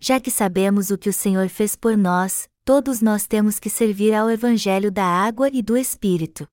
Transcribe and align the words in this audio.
já 0.00 0.20
que 0.20 0.30
sabemos 0.30 0.90
o 0.90 0.98
que 0.98 1.08
o 1.08 1.12
Senhor 1.12 1.48
fez 1.48 1.74
por 1.74 1.96
nós, 1.96 2.48
todos 2.64 3.00
nós 3.00 3.26
temos 3.26 3.58
que 3.58 3.68
servir 3.68 4.14
ao 4.14 4.30
Evangelho 4.30 4.92
da 4.92 5.04
água 5.04 5.48
e 5.52 5.60
do 5.62 5.76
Espírito. 5.76 6.48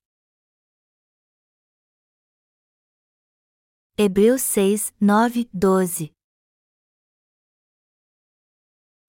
Hebreus 3.98 4.42
6, 4.42 4.94
9, 5.00 5.50
12 5.54 6.12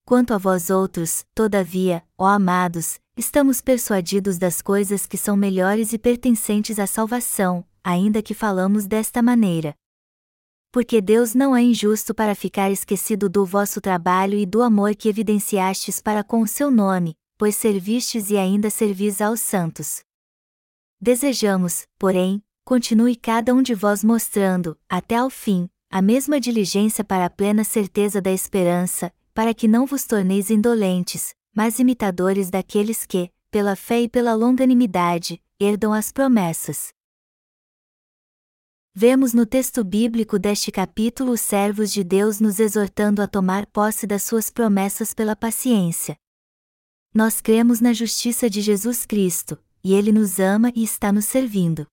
Quanto 0.05 0.35
a 0.35 0.39
vós 0.39 0.71
outros, 0.71 1.25
todavia, 1.35 2.07
ó 2.17 2.27
amados, 2.27 3.01
estamos 3.17 3.61
persuadidos 3.61 4.39
das 4.39 4.63
coisas 4.63 5.05
que 5.05 5.19
são 5.19 5.37
melhores 5.37 5.93
e 5.93 5.99
pertencentes 5.99 6.79
à 6.79 6.87
salvação, 6.87 7.67
ainda 7.83 8.23
que 8.23 8.33
falamos 8.33 8.87
desta 8.87 9.21
maneira. 9.21 9.75
Porque 10.77 11.01
Deus 11.01 11.35
não 11.35 11.57
é 11.57 11.63
injusto 11.63 12.13
para 12.13 12.35
ficar 12.35 12.71
esquecido 12.71 13.31
do 13.31 13.47
vosso 13.47 13.81
trabalho 13.81 14.39
e 14.39 14.45
do 14.45 14.61
amor 14.61 14.95
que 14.95 15.09
evidenciastes 15.09 16.03
para 16.03 16.23
com 16.23 16.43
o 16.43 16.47
seu 16.47 16.71
nome, 16.71 17.17
pois 17.39 17.57
servistes 17.57 18.29
e 18.29 18.37
ainda 18.37 18.69
servis 18.69 19.23
aos 19.23 19.41
santos. 19.41 20.03
Desejamos, 21.01 21.87
porém, 21.99 22.43
continue 22.63 23.17
cada 23.17 23.55
um 23.55 23.63
de 23.63 23.75
vós 23.75 24.05
mostrando, 24.05 24.77
até 24.87 25.17
ao 25.17 25.31
fim, 25.31 25.67
a 25.91 26.03
mesma 26.03 26.39
diligência 26.39 27.03
para 27.03 27.25
a 27.25 27.31
plena 27.31 27.65
certeza 27.65 28.21
da 28.21 28.31
esperança, 28.31 29.11
para 29.33 29.55
que 29.55 29.67
não 29.67 29.87
vos 29.87 30.05
torneis 30.05 30.51
indolentes, 30.51 31.35
mas 31.55 31.79
imitadores 31.79 32.51
daqueles 32.51 33.07
que, 33.07 33.31
pela 33.51 33.77
fé 33.77 34.03
e 34.03 34.11
pela 34.11 34.35
longanimidade, 34.35 35.41
herdam 35.59 35.95
as 35.95 36.13
promessas. 36.13 36.95
Vemos 38.99 39.35
no 39.35 39.45
texto 39.45 39.85
bíblico 39.85 40.39
deste 40.39 40.73
capítulo 40.73 41.33
os 41.33 41.43
servos 41.43 41.93
de 41.93 42.03
Deus 42.03 42.41
nos 42.41 42.59
exortando 42.59 43.21
a 43.21 43.29
tomar 43.29 43.67
posse 43.67 44.07
das 44.07 44.23
suas 44.23 44.49
promessas 44.49 45.13
pela 45.13 45.37
paciência. 45.37 46.17
Nós 47.13 47.43
cremos 47.43 47.79
na 47.79 47.93
justiça 47.93 48.49
de 48.49 48.63
Jesus 48.63 49.05
Cristo, 49.05 49.63
e 49.85 49.93
Ele 49.93 50.11
nos 50.11 50.41
ama 50.41 50.73
e 50.75 50.83
está 50.83 51.13
nos 51.13 51.27
servindo. 51.27 51.87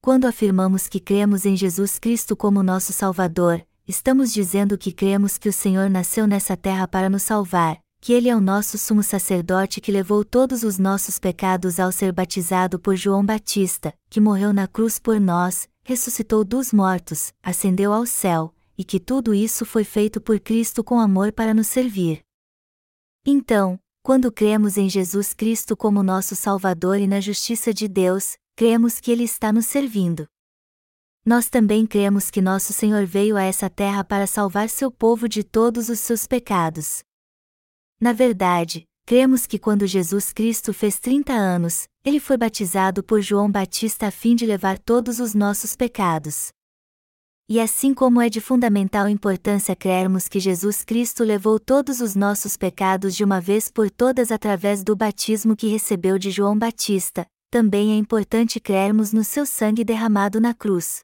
Quando 0.00 0.26
afirmamos 0.26 0.86
que 0.86 1.00
cremos 1.00 1.44
em 1.44 1.56
Jesus 1.56 1.98
Cristo 1.98 2.36
como 2.36 2.62
nosso 2.62 2.92
Salvador, 2.92 3.66
estamos 3.84 4.32
dizendo 4.32 4.78
que 4.78 4.92
cremos 4.92 5.36
que 5.36 5.48
o 5.48 5.52
Senhor 5.52 5.90
nasceu 5.90 6.28
nessa 6.28 6.56
terra 6.56 6.86
para 6.86 7.10
nos 7.10 7.24
salvar, 7.24 7.80
que 8.04 8.12
Ele 8.12 8.28
é 8.28 8.36
o 8.36 8.40
nosso 8.40 8.76
sumo 8.76 9.02
sacerdote 9.02 9.80
que 9.80 9.90
levou 9.90 10.22
todos 10.22 10.62
os 10.62 10.76
nossos 10.76 11.18
pecados 11.18 11.80
ao 11.80 11.90
ser 11.90 12.12
batizado 12.12 12.78
por 12.78 12.94
João 12.96 13.24
Batista, 13.24 13.94
que 14.10 14.20
morreu 14.20 14.52
na 14.52 14.68
cruz 14.68 14.98
por 14.98 15.18
nós, 15.18 15.66
ressuscitou 15.82 16.44
dos 16.44 16.70
mortos, 16.70 17.32
ascendeu 17.42 17.94
ao 17.94 18.04
céu, 18.04 18.54
e 18.76 18.84
que 18.84 19.00
tudo 19.00 19.32
isso 19.32 19.64
foi 19.64 19.84
feito 19.84 20.20
por 20.20 20.38
Cristo 20.38 20.84
com 20.84 21.00
amor 21.00 21.32
para 21.32 21.54
nos 21.54 21.68
servir. 21.68 22.20
Então, 23.24 23.80
quando 24.02 24.30
cremos 24.30 24.76
em 24.76 24.86
Jesus 24.86 25.32
Cristo 25.32 25.74
como 25.74 26.02
nosso 26.02 26.36
Salvador 26.36 26.98
e 26.98 27.06
na 27.06 27.22
justiça 27.22 27.72
de 27.72 27.88
Deus, 27.88 28.36
cremos 28.54 29.00
que 29.00 29.10
Ele 29.10 29.24
está 29.24 29.50
nos 29.50 29.64
servindo 29.64 30.26
nós 31.26 31.48
também 31.48 31.86
cremos 31.86 32.30
que 32.30 32.42
nosso 32.42 32.74
Senhor 32.74 33.06
veio 33.06 33.34
a 33.34 33.42
essa 33.42 33.70
terra 33.70 34.04
para 34.04 34.26
salvar 34.26 34.68
seu 34.68 34.90
povo 34.90 35.26
de 35.26 35.42
todos 35.42 35.88
os 35.88 35.98
seus 35.98 36.26
pecados. 36.26 37.02
Na 38.00 38.12
verdade, 38.12 38.84
cremos 39.06 39.46
que 39.46 39.58
quando 39.58 39.86
Jesus 39.86 40.32
Cristo 40.32 40.72
fez 40.72 40.98
30 40.98 41.32
anos, 41.32 41.86
ele 42.04 42.20
foi 42.20 42.36
batizado 42.36 43.02
por 43.02 43.20
João 43.20 43.50
Batista 43.50 44.08
a 44.08 44.10
fim 44.10 44.34
de 44.34 44.44
levar 44.44 44.78
todos 44.78 45.20
os 45.20 45.34
nossos 45.34 45.74
pecados. 45.74 46.50
E 47.46 47.60
assim 47.60 47.92
como 47.92 48.22
é 48.22 48.30
de 48.30 48.40
fundamental 48.40 49.06
importância 49.06 49.76
crermos 49.76 50.28
que 50.28 50.40
Jesus 50.40 50.82
Cristo 50.82 51.22
levou 51.22 51.60
todos 51.60 52.00
os 52.00 52.14
nossos 52.14 52.56
pecados 52.56 53.14
de 53.14 53.22
uma 53.22 53.38
vez 53.38 53.70
por 53.70 53.90
todas 53.90 54.32
através 54.32 54.82
do 54.82 54.96
batismo 54.96 55.54
que 55.54 55.66
recebeu 55.66 56.18
de 56.18 56.30
João 56.30 56.58
Batista, 56.58 57.26
também 57.50 57.92
é 57.92 57.96
importante 57.96 58.58
crermos 58.58 59.12
no 59.12 59.22
seu 59.22 59.44
sangue 59.44 59.84
derramado 59.84 60.40
na 60.40 60.54
cruz. 60.54 61.00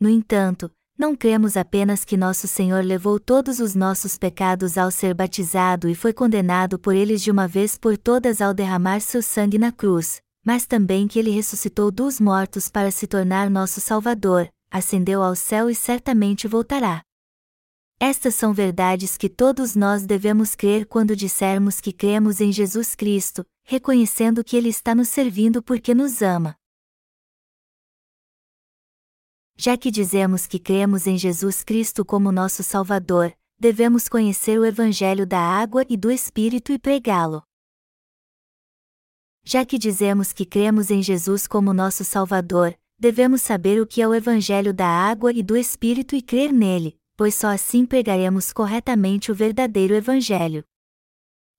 No 0.00 0.08
entanto, 0.08 0.70
não 0.96 1.16
cremos 1.16 1.56
apenas 1.56 2.04
que 2.04 2.16
nosso 2.16 2.46
Senhor 2.46 2.84
levou 2.84 3.18
todos 3.18 3.58
os 3.58 3.74
nossos 3.74 4.16
pecados 4.16 4.78
ao 4.78 4.90
ser 4.90 5.12
batizado 5.12 5.88
e 5.88 5.94
foi 5.94 6.12
condenado 6.12 6.78
por 6.78 6.94
eles 6.94 7.20
de 7.20 7.30
uma 7.30 7.48
vez 7.48 7.76
por 7.76 7.98
todas 7.98 8.40
ao 8.40 8.54
derramar 8.54 9.00
seu 9.00 9.20
sangue 9.20 9.58
na 9.58 9.72
cruz, 9.72 10.22
mas 10.44 10.66
também 10.66 11.08
que 11.08 11.18
ele 11.18 11.30
ressuscitou 11.30 11.90
dos 11.90 12.20
mortos 12.20 12.68
para 12.68 12.90
se 12.90 13.06
tornar 13.06 13.50
nosso 13.50 13.80
Salvador, 13.80 14.48
ascendeu 14.70 15.22
ao 15.22 15.34
céu 15.34 15.68
e 15.68 15.74
certamente 15.74 16.46
voltará. 16.46 17.02
Estas 17.98 18.34
são 18.34 18.52
verdades 18.52 19.16
que 19.16 19.28
todos 19.28 19.74
nós 19.74 20.04
devemos 20.04 20.54
crer 20.54 20.86
quando 20.86 21.16
dissermos 21.16 21.80
que 21.80 21.92
cremos 21.92 22.40
em 22.40 22.52
Jesus 22.52 22.94
Cristo, 22.94 23.44
reconhecendo 23.64 24.44
que 24.44 24.56
Ele 24.56 24.68
está 24.68 24.94
nos 24.94 25.08
servindo 25.08 25.62
porque 25.62 25.94
nos 25.94 26.20
ama. 26.20 26.56
Já 29.56 29.76
que 29.76 29.90
dizemos 29.90 30.46
que 30.46 30.58
cremos 30.58 31.06
em 31.06 31.16
Jesus 31.16 31.62
Cristo 31.62 32.04
como 32.04 32.32
nosso 32.32 32.62
Salvador, 32.62 33.32
devemos 33.58 34.08
conhecer 34.08 34.58
o 34.58 34.64
Evangelho 34.64 35.24
da 35.24 35.38
água 35.38 35.84
e 35.88 35.96
do 35.96 36.10
Espírito 36.10 36.72
e 36.72 36.78
pregá-lo. 36.78 37.42
Já 39.44 39.64
que 39.64 39.78
dizemos 39.78 40.32
que 40.32 40.44
cremos 40.44 40.90
em 40.90 41.02
Jesus 41.02 41.46
como 41.46 41.72
nosso 41.72 42.04
Salvador, 42.04 42.76
devemos 42.98 43.42
saber 43.42 43.80
o 43.80 43.86
que 43.86 44.02
é 44.02 44.08
o 44.08 44.14
Evangelho 44.14 44.74
da 44.74 44.88
água 44.88 45.32
e 45.32 45.42
do 45.42 45.56
Espírito 45.56 46.16
e 46.16 46.22
crer 46.22 46.52
nele, 46.52 46.98
pois 47.16 47.34
só 47.36 47.48
assim 47.48 47.86
pregaremos 47.86 48.52
corretamente 48.52 49.30
o 49.30 49.34
verdadeiro 49.34 49.94
Evangelho. 49.94 50.64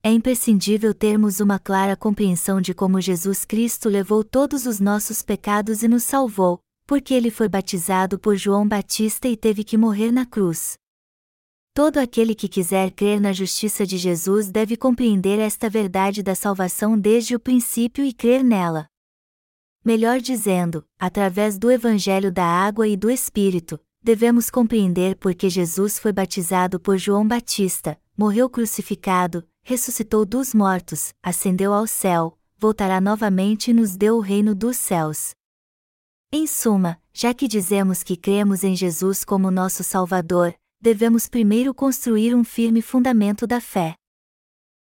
É 0.04 0.12
imprescindível 0.12 0.94
termos 0.94 1.40
uma 1.40 1.58
clara 1.58 1.96
compreensão 1.96 2.60
de 2.60 2.74
como 2.74 3.00
Jesus 3.00 3.46
Cristo 3.46 3.88
levou 3.88 4.24
todos 4.24 4.66
os 4.66 4.80
nossos 4.80 5.22
pecados 5.22 5.82
e 5.82 5.88
nos 5.88 6.04
salvou, 6.04 6.60
porque 6.86 7.14
ele 7.14 7.32
foi 7.32 7.50
batizado 7.50 8.20
por 8.20 8.36
João 8.36 8.68
Batista 8.68 9.28
e 9.28 9.36
teve 9.36 9.64
que 9.64 9.78
morrer 9.78 10.12
na 10.12 10.26
cruz. 10.26 10.78
Todo 11.74 11.98
aquele 11.98 12.34
que 12.34 12.48
quiser 12.48 12.92
crer 12.92 13.20
na 13.20 13.34
justiça 13.34 13.86
de 13.86 13.98
Jesus 13.98 14.50
deve 14.50 14.78
compreender 14.78 15.40
esta 15.40 15.70
verdade 15.70 16.24
da 16.24 16.34
salvação 16.34 16.98
desde 16.98 17.36
o 17.36 17.40
princípio 17.40 18.06
e 18.06 18.14
crer 18.14 18.44
nela. 18.44 18.88
Melhor 19.84 20.20
dizendo, 20.20 20.86
através 20.98 21.58
do 21.58 21.70
Evangelho 21.70 22.32
da 22.32 22.46
Água 22.46 22.88
e 22.88 22.96
do 22.96 23.10
Espírito, 23.10 23.80
devemos 24.02 24.50
compreender 24.50 25.16
porque 25.18 25.50
Jesus 25.50 26.00
foi 26.00 26.14
batizado 26.14 26.80
por 26.80 26.98
João 26.98 27.28
Batista, 27.28 28.00
morreu 28.18 28.50
crucificado, 28.50 29.46
ressuscitou 29.62 30.26
dos 30.26 30.54
mortos, 30.54 31.14
ascendeu 31.22 31.74
ao 31.74 31.86
céu, 31.86 32.38
voltará 32.58 33.02
novamente 33.02 33.72
e 33.72 33.74
nos 33.74 33.98
deu 33.98 34.16
o 34.16 34.22
reino 34.22 34.56
dos 34.56 34.78
céus. 34.78 35.36
Em 36.32 36.48
suma, 36.48 37.00
já 37.14 37.34
que 37.34 37.48
dizemos 37.48 38.04
que 38.04 38.18
cremos 38.18 38.64
em 38.64 38.76
Jesus 38.76 39.24
como 39.24 39.52
nosso 39.52 39.84
Salvador, 39.84 40.54
devemos 40.82 41.28
primeiro 41.28 41.74
construir 41.74 42.36
um 42.36 42.44
firme 42.44 42.82
fundamento 42.82 43.48
da 43.48 43.62
fé. 43.62 43.96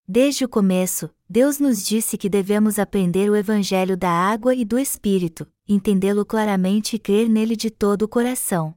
Desde 0.08 0.44
o 0.44 0.50
começo, 0.50 1.10
Deus 1.30 1.60
nos 1.60 1.86
disse 1.86 2.18
que 2.18 2.30
devemos 2.30 2.80
aprender 2.80 3.30
o 3.30 3.36
Evangelho 3.36 3.96
da 3.96 4.10
água 4.10 4.56
e 4.56 4.66
do 4.66 4.78
Espírito, 4.78 5.48
entendê-lo 5.68 6.26
claramente 6.26 6.96
e 6.96 7.00
crer 7.00 7.30
nele 7.30 7.56
de 7.56 7.70
todo 7.70 8.04
o 8.04 8.08
coração. 8.08 8.74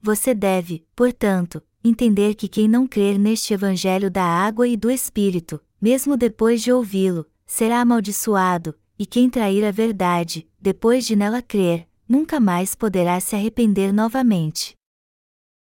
Você 0.00 0.34
deve, 0.34 0.86
portanto, 0.96 1.62
entender 1.84 2.34
que 2.34 2.48
quem 2.48 2.66
não 2.66 2.86
crer 2.86 3.18
neste 3.18 3.52
Evangelho 3.54 4.10
da 4.10 4.24
água 4.24 4.66
e 4.66 4.76
do 4.76 4.90
Espírito, 4.90 5.60
mesmo 5.80 6.16
depois 6.16 6.62
de 6.62 6.72
ouvi-lo, 6.72 7.26
será 7.46 7.80
amaldiçoado, 7.80 8.74
e 9.02 9.06
quem 9.06 9.28
trair 9.28 9.64
a 9.64 9.72
verdade, 9.72 10.48
depois 10.60 11.04
de 11.04 11.16
nela 11.16 11.42
crer, 11.42 11.88
nunca 12.08 12.38
mais 12.38 12.76
poderá 12.76 13.18
se 13.18 13.34
arrepender 13.34 13.92
novamente. 13.92 14.76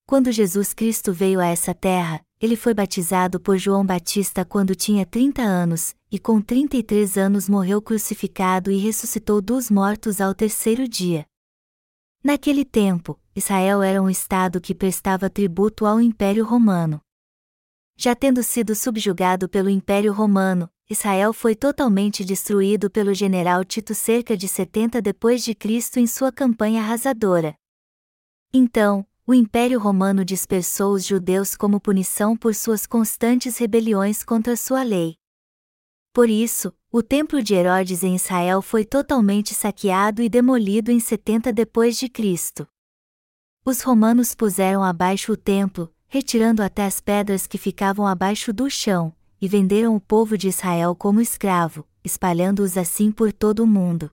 Quando 0.06 0.30
Jesus 0.30 0.74
Cristo 0.74 1.14
veio 1.14 1.40
a 1.40 1.46
essa 1.46 1.72
terra, 1.72 2.20
ele 2.38 2.56
foi 2.56 2.74
batizado 2.74 3.40
por 3.40 3.56
João 3.56 3.86
Batista 3.86 4.44
quando 4.44 4.74
tinha 4.74 5.06
30 5.06 5.40
anos, 5.40 5.94
e 6.10 6.18
com 6.18 6.42
33 6.42 7.16
anos 7.16 7.48
morreu 7.48 7.80
crucificado 7.80 8.70
e 8.70 8.76
ressuscitou 8.76 9.40
dos 9.40 9.70
mortos 9.70 10.20
ao 10.20 10.34
terceiro 10.34 10.86
dia. 10.86 11.24
Naquele 12.22 12.66
tempo, 12.66 13.18
Israel 13.34 13.82
era 13.82 14.02
um 14.02 14.10
estado 14.10 14.60
que 14.60 14.74
prestava 14.74 15.30
tributo 15.30 15.86
ao 15.86 15.98
Império 15.98 16.44
Romano. 16.44 17.00
Já 17.96 18.14
tendo 18.14 18.42
sido 18.42 18.74
subjugado 18.74 19.48
pelo 19.48 19.70
Império 19.70 20.12
Romano, 20.12 20.68
Israel 20.92 21.32
foi 21.32 21.54
totalmente 21.54 22.22
destruído 22.24 22.90
pelo 22.90 23.14
general 23.14 23.64
Tito 23.64 23.94
cerca 23.94 24.36
de 24.36 24.46
70 24.46 25.00
depois 25.00 25.42
de 25.42 25.54
Cristo 25.54 25.98
em 25.98 26.06
sua 26.06 26.30
campanha 26.30 26.82
arrasadora. 26.82 27.54
Então, 28.52 29.06
o 29.26 29.32
Império 29.32 29.78
Romano 29.78 30.22
dispersou 30.24 30.92
os 30.92 31.06
judeus 31.06 31.56
como 31.56 31.80
punição 31.80 32.36
por 32.36 32.54
suas 32.54 32.86
constantes 32.86 33.56
rebeliões 33.56 34.22
contra 34.22 34.54
sua 34.54 34.82
lei. 34.82 35.16
Por 36.12 36.28
isso, 36.28 36.74
o 36.90 37.02
templo 37.02 37.42
de 37.42 37.54
Herodes 37.54 38.02
em 38.02 38.14
Israel 38.14 38.60
foi 38.60 38.84
totalmente 38.84 39.54
saqueado 39.54 40.20
e 40.20 40.28
demolido 40.28 40.90
em 40.90 41.00
70 41.00 41.54
depois 41.54 41.96
de 41.96 42.06
Cristo. 42.08 42.68
Os 43.64 43.80
romanos 43.80 44.34
puseram 44.34 44.82
abaixo 44.82 45.32
o 45.32 45.36
templo, 45.38 45.90
retirando 46.06 46.62
até 46.62 46.84
as 46.84 47.00
pedras 47.00 47.46
que 47.46 47.56
ficavam 47.56 48.06
abaixo 48.06 48.52
do 48.52 48.68
chão, 48.68 49.14
e 49.42 49.48
venderam 49.48 49.96
o 49.96 50.00
povo 50.00 50.38
de 50.38 50.46
Israel 50.46 50.94
como 50.94 51.20
escravo, 51.20 51.84
espalhando-os 52.04 52.78
assim 52.78 53.10
por 53.10 53.32
todo 53.32 53.64
o 53.64 53.66
mundo. 53.66 54.08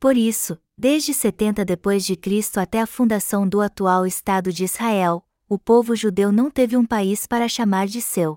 Por 0.00 0.16
isso, 0.16 0.58
desde 0.76 1.14
70 1.14 1.64
depois 1.64 2.04
de 2.04 2.16
Cristo 2.16 2.58
até 2.58 2.80
a 2.80 2.86
fundação 2.86 3.48
do 3.48 3.60
atual 3.60 4.04
Estado 4.04 4.52
de 4.52 4.64
Israel, 4.64 5.24
o 5.48 5.56
povo 5.56 5.94
judeu 5.94 6.32
não 6.32 6.50
teve 6.50 6.76
um 6.76 6.84
país 6.84 7.28
para 7.28 7.48
chamar 7.48 7.86
de 7.86 8.02
seu. 8.02 8.36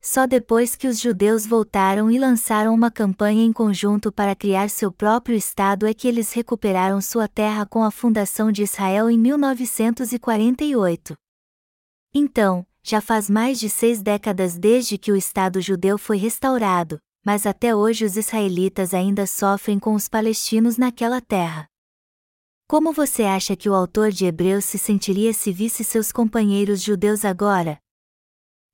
Só 0.00 0.28
depois 0.28 0.76
que 0.76 0.86
os 0.86 1.00
judeus 1.00 1.44
voltaram 1.44 2.08
e 2.08 2.16
lançaram 2.16 2.72
uma 2.72 2.90
campanha 2.90 3.42
em 3.42 3.52
conjunto 3.52 4.12
para 4.12 4.36
criar 4.36 4.70
seu 4.70 4.92
próprio 4.92 5.34
Estado 5.34 5.88
é 5.88 5.94
que 5.94 6.06
eles 6.06 6.32
recuperaram 6.32 7.00
sua 7.00 7.26
terra 7.26 7.66
com 7.66 7.82
a 7.82 7.90
fundação 7.90 8.52
de 8.52 8.62
Israel 8.62 9.10
em 9.10 9.18
1948. 9.18 11.16
Então, 12.14 12.64
já 12.86 13.00
faz 13.00 13.30
mais 13.30 13.58
de 13.58 13.70
seis 13.70 14.02
décadas 14.02 14.58
desde 14.58 14.98
que 14.98 15.10
o 15.10 15.16
Estado 15.16 15.58
judeu 15.58 15.96
foi 15.96 16.18
restaurado, 16.18 17.00
mas 17.24 17.46
até 17.46 17.74
hoje 17.74 18.04
os 18.04 18.14
israelitas 18.14 18.92
ainda 18.92 19.26
sofrem 19.26 19.78
com 19.78 19.94
os 19.94 20.06
palestinos 20.06 20.76
naquela 20.76 21.18
terra. 21.18 21.66
Como 22.68 22.92
você 22.92 23.22
acha 23.22 23.56
que 23.56 23.70
o 23.70 23.74
autor 23.74 24.10
de 24.10 24.26
Hebreus 24.26 24.66
se 24.66 24.76
sentiria 24.76 25.32
se 25.32 25.50
visse 25.50 25.82
seus 25.82 26.12
companheiros 26.12 26.82
judeus 26.82 27.24
agora? 27.24 27.78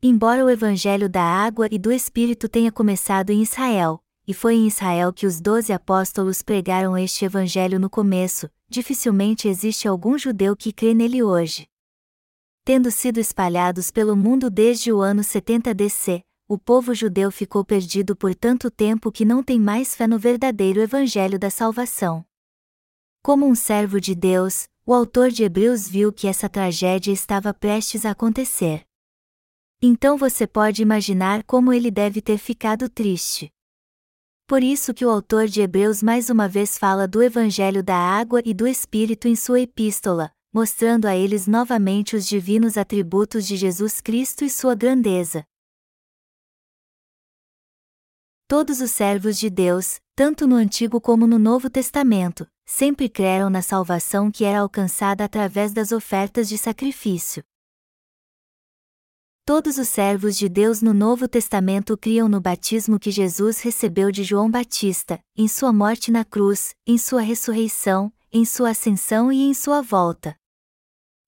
Embora 0.03 0.45
o 0.45 0.51
evangelho 0.51 1.09
da 1.09 1.23
água 1.23 1.69
e 1.71 1.79
do 1.79 1.93
Espírito 1.93 2.49
tenha 2.49 2.73
começado 2.73 3.31
em 3.31 3.43
Israel, 3.43 4.03
e 4.27 4.35
foi 4.35 4.57
em 4.57 4.67
Israel 4.67 5.13
que 5.13 5.27
os 5.27 5.41
doze 5.41 5.73
apóstolos 5.73 6.43
pregaram 6.43 6.99
este 6.99 7.25
evangelho 7.25 7.79
no 7.79 7.89
começo, 7.89 8.51
dificilmente 8.69 9.47
existe 9.47 9.87
algum 9.87 10.19
judeu 10.19 10.57
que 10.57 10.73
crê 10.73 10.95
nele 10.95 11.23
hoje. 11.23 11.70
Tendo 12.65 12.91
sido 12.91 13.19
espalhados 13.19 13.91
pelo 13.91 14.15
mundo 14.15 14.51
desde 14.51 14.93
o 14.93 15.01
ano 15.01 15.25
70 15.25 15.75
DC, 15.75 16.23
o 16.47 16.59
povo 16.59 16.95
judeu 16.95 17.31
ficou 17.31 17.65
perdido 17.65 18.15
por 18.15 18.35
tanto 18.35 18.71
tempo 18.71 19.11
que 19.11 19.25
não 19.25 19.43
tem 19.43 19.59
mais 19.59 19.95
fé 19.95 20.07
no 20.07 20.19
verdadeiro 20.19 20.81
evangelho 20.81 21.39
da 21.39 21.49
salvação. 21.49 22.25
Como 23.23 23.47
um 23.47 23.55
servo 23.55 24.01
de 24.01 24.15
Deus, 24.15 24.69
o 24.85 24.93
autor 24.93 25.31
de 25.31 25.45
Hebreus 25.45 25.89
viu 25.89 26.13
que 26.13 26.27
essa 26.27 26.49
tragédia 26.49 27.13
estava 27.13 27.55
prestes 27.55 28.05
a 28.05 28.11
acontecer. 28.11 28.85
Então 29.81 30.19
você 30.19 30.47
pode 30.47 30.83
imaginar 30.83 31.43
como 31.45 31.73
ele 31.73 31.91
deve 31.91 32.21
ter 32.21 32.37
ficado 32.37 32.89
triste. 32.89 33.51
Por 34.47 34.63
isso 34.63 34.93
que 34.93 35.07
o 35.07 35.11
autor 35.11 35.47
de 35.47 35.63
Hebreus 35.63 36.03
mais 36.03 36.29
uma 36.29 36.49
vez 36.49 36.77
fala 36.77 37.07
do 37.07 37.23
evangelho 37.23 37.83
da 37.83 37.97
água 37.97 38.43
e 38.45 38.53
do 38.53 38.67
espírito 38.67 39.29
em 39.29 39.37
sua 39.37 39.61
epístola, 39.61 40.33
mostrando 40.53 41.07
a 41.07 41.15
eles 41.15 41.47
novamente 41.47 42.17
os 42.17 42.27
divinos 42.27 42.77
atributos 42.77 43.47
de 43.47 43.57
Jesus 43.57 44.01
Cristo 44.01 44.45
e 44.45 44.51
sua 44.51 44.75
grandeza. 44.75 45.45
Todos 48.49 48.81
os 48.81 48.91
servos 48.91 49.39
de 49.39 49.49
Deus, 49.49 50.01
tanto 50.17 50.45
no 50.45 50.57
Antigo 50.57 51.01
como 51.01 51.25
no 51.25 51.39
Novo 51.39 51.71
Testamento, 51.71 52.49
sempre 52.67 53.09
creram 53.09 53.49
na 53.49 53.63
salvação 53.63 54.29
que 54.29 54.45
era 54.45 54.59
alcançada 54.59 55.25
através 55.25 55.73
das 55.73 55.93
ofertas 55.93 56.49
de 56.49 56.59
sacrifício. 56.59 57.45
Todos 59.45 59.79
os 59.79 59.89
servos 59.89 60.37
de 60.37 60.49
Deus 60.49 60.83
no 60.83 60.93
Novo 60.93 61.29
Testamento 61.29 61.97
criam 61.97 62.29
no 62.29 62.41
batismo 62.41 62.99
que 62.99 63.11
Jesus 63.11 63.61
recebeu 63.61 64.11
de 64.11 64.25
João 64.25 64.51
Batista, 64.51 65.21
em 65.37 65.47
sua 65.49 65.73
morte 65.73 66.11
na 66.11 66.25
cruz, 66.25 66.75
em 66.87 66.99
sua 66.99 67.21
ressurreição, 67.21 68.13
em 68.33 68.45
sua 68.45 68.71
ascensão 68.71 69.33
e 69.33 69.43
em 69.43 69.55
sua 69.55 69.81
volta. 69.81 70.40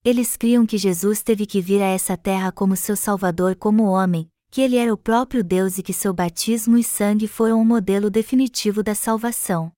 Eles 0.04 0.37
criam 0.37 0.66
que 0.66 0.76
Jesus 0.76 1.22
teve 1.22 1.46
que 1.46 1.60
vir 1.60 1.81
a 1.81 1.87
essa 1.87 2.16
terra 2.16 2.50
como 2.50 2.75
seu 2.75 2.96
Salvador 2.96 3.54
como 3.54 3.84
homem, 3.84 4.28
que 4.50 4.60
ele 4.60 4.76
era 4.76 4.93
o 4.93 4.96
próprio 4.96 5.44
Deus 5.44 5.78
e 5.78 5.82
que 5.82 5.93
seu 5.93 6.12
batismo 6.12 6.76
e 6.76 6.82
sangue 6.82 7.28
foram 7.28 7.62
o 7.62 7.64
modelo 7.64 8.10
definitivo 8.10 8.82
da 8.82 8.96
salvação. 8.96 9.70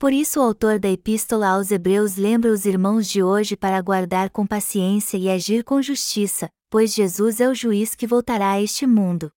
Por 0.00 0.12
isso 0.12 0.40
o 0.40 0.42
autor 0.42 0.80
da 0.80 0.90
Epístola 0.90 1.46
aos 1.46 1.70
Hebreus 1.70 2.16
lembra 2.16 2.50
os 2.50 2.64
irmãos 2.64 3.08
de 3.08 3.22
hoje 3.22 3.56
para 3.56 3.76
aguardar 3.76 4.30
com 4.30 4.44
paciência 4.44 5.16
e 5.16 5.30
agir 5.30 5.62
com 5.62 5.80
justiça, 5.80 6.50
pois 6.68 6.92
Jesus 6.92 7.40
é 7.40 7.48
o 7.48 7.54
juiz 7.54 7.94
que 7.94 8.08
voltará 8.08 8.50
a 8.52 8.60
este 8.60 8.84
mundo. 8.84 9.30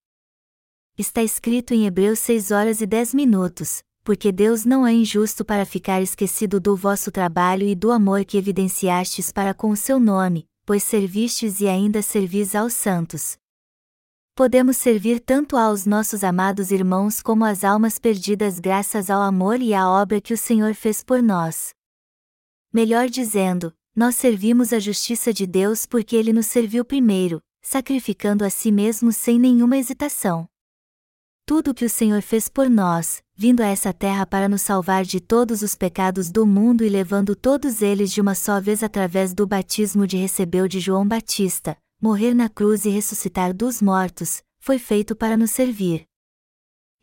Está 0.97 1.21
escrito 1.21 1.71
em 1.71 1.85
Hebreus 1.85 2.17
6 2.19 2.49
horas 2.49 2.81
e 2.81 2.87
10 2.87 3.13
minutos, 3.13 3.83
porque 4.03 4.31
Deus 4.31 4.65
não 4.65 4.85
é 4.85 4.91
injusto 4.91 5.45
para 5.45 5.65
ficar 5.65 6.01
esquecido 6.01 6.59
do 6.59 6.75
vosso 6.75 7.11
trabalho 7.11 7.65
e 7.65 7.73
do 7.73 7.91
amor 7.91 8.25
que 8.25 8.37
evidenciastes 8.37 9.31
para 9.31 9.53
com 9.53 9.69
o 9.69 9.77
seu 9.77 9.99
nome, 9.99 10.45
pois 10.65 10.83
servistes 10.83 11.61
e 11.61 11.67
ainda 11.67 12.01
servis 12.01 12.53
aos 12.53 12.73
santos. 12.73 13.37
Podemos 14.35 14.77
servir 14.77 15.19
tanto 15.19 15.55
aos 15.55 15.85
nossos 15.85 16.23
amados 16.23 16.71
irmãos 16.71 17.21
como 17.21 17.45
às 17.45 17.63
almas 17.63 17.99
perdidas 17.99 18.59
graças 18.59 19.09
ao 19.09 19.21
amor 19.21 19.61
e 19.61 19.73
à 19.73 19.87
obra 19.87 20.19
que 20.19 20.33
o 20.33 20.37
Senhor 20.37 20.73
fez 20.73 21.03
por 21.03 21.21
nós. 21.21 21.71
Melhor 22.73 23.07
dizendo, 23.07 23.71
nós 23.95 24.15
servimos 24.15 24.73
a 24.73 24.79
justiça 24.79 25.31
de 25.31 25.45
Deus 25.45 25.85
porque 25.85 26.15
ele 26.15 26.33
nos 26.33 26.47
serviu 26.47 26.83
primeiro, 26.83 27.39
sacrificando 27.61 28.43
a 28.43 28.49
si 28.49 28.71
mesmo 28.71 29.13
sem 29.13 29.37
nenhuma 29.39 29.77
hesitação. 29.77 30.49
Tudo 31.45 31.71
o 31.71 31.73
que 31.73 31.83
o 31.83 31.89
Senhor 31.89 32.21
fez 32.21 32.47
por 32.47 32.69
nós, 32.69 33.21
vindo 33.35 33.59
a 33.59 33.67
essa 33.67 33.91
terra 33.91 34.25
para 34.25 34.47
nos 34.47 34.61
salvar 34.61 35.03
de 35.03 35.19
todos 35.19 35.61
os 35.61 35.75
pecados 35.75 36.31
do 36.31 36.45
mundo 36.45 36.85
e 36.85 36.89
levando 36.89 37.35
todos 37.35 37.81
eles 37.81 38.13
de 38.13 38.21
uma 38.21 38.33
só 38.33 38.61
vez 38.61 38.81
através 38.81 39.33
do 39.33 39.45
batismo 39.45 40.07
de 40.07 40.15
recebeu 40.15 40.69
de 40.69 40.79
João 40.79 41.05
Batista, 41.05 41.75
morrer 42.01 42.33
na 42.33 42.47
cruz 42.47 42.85
e 42.85 42.89
ressuscitar 42.89 43.53
dos 43.53 43.81
mortos, 43.81 44.41
foi 44.61 44.79
feito 44.79 45.17
para 45.17 45.35
nos 45.35 45.51
servir. 45.51 46.05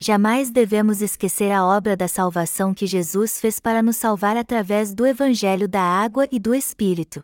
Jamais 0.03 0.51
devemos 0.51 1.03
esquecer 1.03 1.53
a 1.53 1.67
obra 1.67 1.95
da 1.95 2.09
salvação 2.09 2.73
que 2.73 2.87
Jesus 2.87 3.39
fez 3.39 3.61
para 3.61 3.83
nos 3.83 3.97
salvar 3.97 4.39
através 4.39 4.95
do 4.95 5.07
Evangelho 5.07 5.69
da 5.69 5.83
Água 5.83 6.27
e 6.33 6.39
do 6.39 6.55
Espírito. 6.55 7.23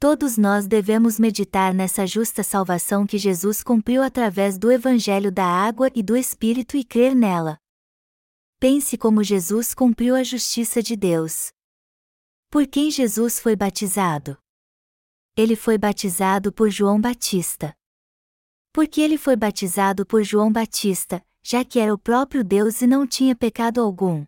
Todos 0.00 0.38
nós 0.38 0.66
devemos 0.66 1.18
meditar 1.18 1.74
nessa 1.74 2.06
justa 2.06 2.42
salvação 2.42 3.06
que 3.06 3.18
Jesus 3.18 3.62
cumpriu 3.62 4.02
através 4.02 4.56
do 4.56 4.72
Evangelho 4.72 5.30
da 5.30 5.44
Água 5.44 5.90
e 5.94 6.02
do 6.02 6.16
Espírito 6.16 6.74
e 6.74 6.82
crer 6.82 7.14
nela. 7.14 7.58
Pense 8.58 8.96
como 8.96 9.22
Jesus 9.22 9.74
cumpriu 9.74 10.16
a 10.16 10.24
justiça 10.24 10.82
de 10.82 10.96
Deus. 10.96 11.50
Por 12.48 12.66
quem 12.66 12.90
Jesus 12.90 13.38
foi 13.38 13.54
batizado? 13.54 14.38
Ele 15.36 15.54
foi 15.54 15.76
batizado 15.76 16.50
por 16.50 16.70
João 16.70 16.98
Batista. 16.98 17.76
Porque 18.72 19.02
ele 19.02 19.18
foi 19.18 19.36
batizado 19.36 20.06
por 20.06 20.22
João 20.22 20.50
Batista, 20.50 21.22
já 21.42 21.62
que 21.62 21.78
era 21.78 21.92
o 21.92 21.98
próprio 21.98 22.42
Deus 22.42 22.80
e 22.80 22.86
não 22.86 23.06
tinha 23.06 23.36
pecado 23.36 23.82
algum. 23.82 24.24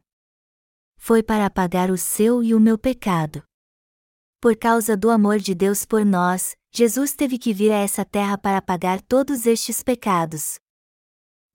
Foi 0.98 1.22
para 1.22 1.46
apagar 1.46 1.90
o 1.90 1.96
seu 1.96 2.42
e 2.42 2.54
o 2.54 2.60
meu 2.60 2.76
pecado. 2.76 3.42
Por 4.42 4.56
causa 4.56 4.96
do 4.96 5.08
amor 5.08 5.38
de 5.38 5.54
Deus 5.54 5.84
por 5.84 6.04
nós, 6.04 6.56
Jesus 6.72 7.14
teve 7.14 7.38
que 7.38 7.54
vir 7.54 7.70
a 7.70 7.76
essa 7.76 8.04
terra 8.04 8.36
para 8.36 8.58
apagar 8.58 9.00
todos 9.00 9.46
estes 9.46 9.84
pecados. 9.84 10.58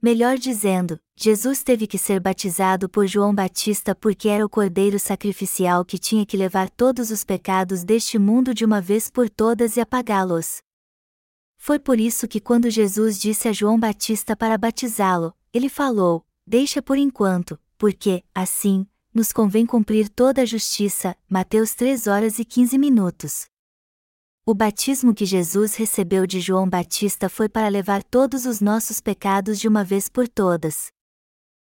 Melhor 0.02 0.38
dizendo, 0.38 0.98
Jesus 1.14 1.64
teve 1.64 1.86
que 1.86 1.98
ser 1.98 2.22
batizado 2.22 2.88
por 2.88 3.06
João 3.06 3.36
Batista 3.36 3.94
porque 3.94 4.30
era 4.30 4.46
o 4.46 4.50
cordeiro 4.50 4.98
sacrificial 4.98 5.84
que 5.84 5.98
tinha 5.98 6.26
que 6.26 6.38
levar 6.38 6.70
todos 6.70 7.12
os 7.12 7.26
pecados 7.26 7.84
deste 7.84 8.18
mundo 8.18 8.54
de 8.54 8.64
uma 8.64 8.80
vez 8.80 9.12
por 9.12 9.30
todas 9.30 9.76
e 9.76 9.82
apagá-los. 9.82 10.60
Foi 11.58 11.80
por 11.80 12.00
isso 12.00 12.26
que 12.26 12.40
quando 12.40 12.70
Jesus 12.70 13.20
disse 13.20 13.50
a 13.50 13.52
João 13.52 13.78
Batista 13.78 14.34
para 14.34 14.58
batizá-lo, 14.58 15.34
ele 15.54 15.68
falou: 15.68 16.26
Deixa 16.48 16.82
por 16.82 16.98
enquanto, 16.98 17.60
porque, 17.78 18.24
assim, 18.34 18.88
nos 19.18 19.34
convém 19.34 19.66
cumprir 19.66 20.10
toda 20.10 20.44
a 20.44 20.46
justiça. 20.46 21.16
Mateus 21.28 21.74
3 21.74 22.06
horas 22.06 22.38
e 22.38 22.46
15 22.46 22.78
minutos. 22.78 23.48
O 24.46 24.54
batismo 24.54 25.12
que 25.12 25.26
Jesus 25.26 25.76
recebeu 25.76 26.28
de 26.28 26.40
João 26.40 26.70
Batista 26.70 27.28
foi 27.28 27.50
para 27.50 27.68
levar 27.68 28.04
todos 28.04 28.46
os 28.46 28.62
nossos 28.62 29.02
pecados 29.02 29.60
de 29.60 29.68
uma 29.68 29.84
vez 29.84 30.08
por 30.08 30.28
todas. 30.28 30.92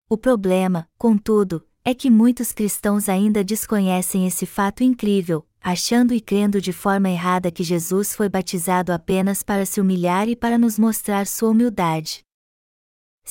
O 0.09 0.17
problema, 0.17 0.87
contudo, 0.97 1.65
é 1.83 1.93
que 1.93 2.09
muitos 2.09 2.51
cristãos 2.51 3.07
ainda 3.07 3.41
desconhecem 3.41 4.27
esse 4.27 4.45
fato 4.45 4.83
incrível, 4.83 5.47
achando 5.61 6.13
e 6.13 6.19
crendo 6.19 6.59
de 6.59 6.73
forma 6.73 7.09
errada 7.09 7.49
que 7.49 7.63
Jesus 7.63 8.13
foi 8.13 8.27
batizado 8.27 8.91
apenas 8.91 9.43
para 9.43 9.65
se 9.65 9.79
humilhar 9.79 10.27
e 10.27 10.35
para 10.35 10.57
nos 10.57 10.77
mostrar 10.77 11.25
sua 11.25 11.51
humildade. 11.51 12.25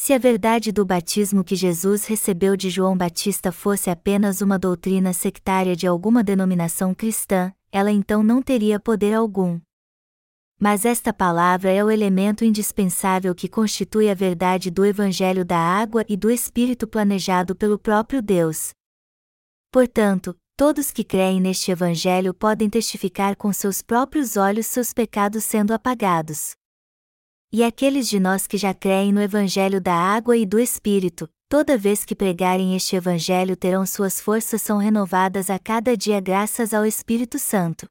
Se 0.00 0.14
a 0.14 0.18
verdade 0.18 0.70
do 0.70 0.86
batismo 0.86 1.42
que 1.42 1.56
Jesus 1.56 2.06
recebeu 2.06 2.56
de 2.56 2.70
João 2.70 2.96
Batista 2.96 3.50
fosse 3.50 3.90
apenas 3.90 4.40
uma 4.40 4.56
doutrina 4.56 5.12
sectária 5.12 5.74
de 5.74 5.88
alguma 5.88 6.22
denominação 6.22 6.94
cristã, 6.94 7.52
ela 7.72 7.90
então 7.90 8.22
não 8.22 8.40
teria 8.40 8.78
poder 8.78 9.12
algum. 9.12 9.60
Mas 10.58 10.84
esta 10.84 11.12
palavra 11.12 11.72
é 11.72 11.84
o 11.84 11.90
elemento 11.90 12.44
indispensável 12.44 13.34
que 13.34 13.48
constitui 13.48 14.08
a 14.08 14.14
verdade 14.14 14.70
do 14.70 14.86
Evangelho 14.86 15.44
da 15.44 15.58
água 15.58 16.04
e 16.08 16.16
do 16.16 16.30
Espírito 16.30 16.86
planejado 16.86 17.56
pelo 17.56 17.76
próprio 17.76 18.22
Deus. 18.22 18.70
Portanto, 19.70 20.34
todos 20.56 20.92
que 20.92 21.02
creem 21.02 21.40
neste 21.40 21.72
Evangelho 21.72 22.32
podem 22.32 22.70
testificar 22.70 23.36
com 23.36 23.52
seus 23.52 23.82
próprios 23.82 24.36
olhos 24.36 24.66
seus 24.66 24.92
pecados 24.92 25.42
sendo 25.42 25.72
apagados. 25.74 26.57
E 27.50 27.64
aqueles 27.64 28.06
de 28.06 28.20
nós 28.20 28.46
que 28.46 28.58
já 28.58 28.74
creem 28.74 29.10
no 29.10 29.22
Evangelho 29.22 29.80
da 29.80 29.94
água 29.94 30.36
e 30.36 30.44
do 30.44 30.58
Espírito, 30.58 31.26
toda 31.48 31.78
vez 31.78 32.04
que 32.04 32.14
pregarem 32.14 32.76
este 32.76 32.94
Evangelho 32.94 33.56
terão 33.56 33.86
suas 33.86 34.20
forças 34.20 34.60
são 34.60 34.76
renovadas 34.76 35.48
a 35.48 35.58
cada 35.58 35.96
dia 35.96 36.20
graças 36.20 36.74
ao 36.74 36.84
Espírito 36.84 37.38
Santo. 37.38 37.88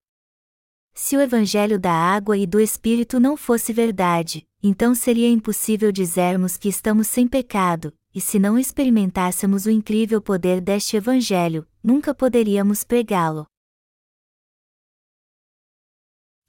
Se 0.93 1.17
o 1.17 1.21
Evangelho 1.21 1.79
da 1.79 1.91
água 1.91 2.37
e 2.37 2.45
do 2.45 2.59
Espírito 2.59 3.19
não 3.19 3.35
fosse 3.35 3.73
verdade, 3.73 4.45
então 4.61 4.93
seria 4.93 5.27
impossível 5.27 5.91
dizermos 5.91 6.55
que 6.55 6.69
estamos 6.69 7.07
sem 7.07 7.27
pecado, 7.27 7.91
e 8.13 8.21
se 8.21 8.37
não 8.37 8.59
experimentássemos 8.59 9.65
o 9.65 9.71
incrível 9.71 10.21
poder 10.21 10.61
deste 10.61 10.97
Evangelho, 10.97 11.65
nunca 11.83 12.13
poderíamos 12.13 12.83
pregá-lo. 12.83 13.47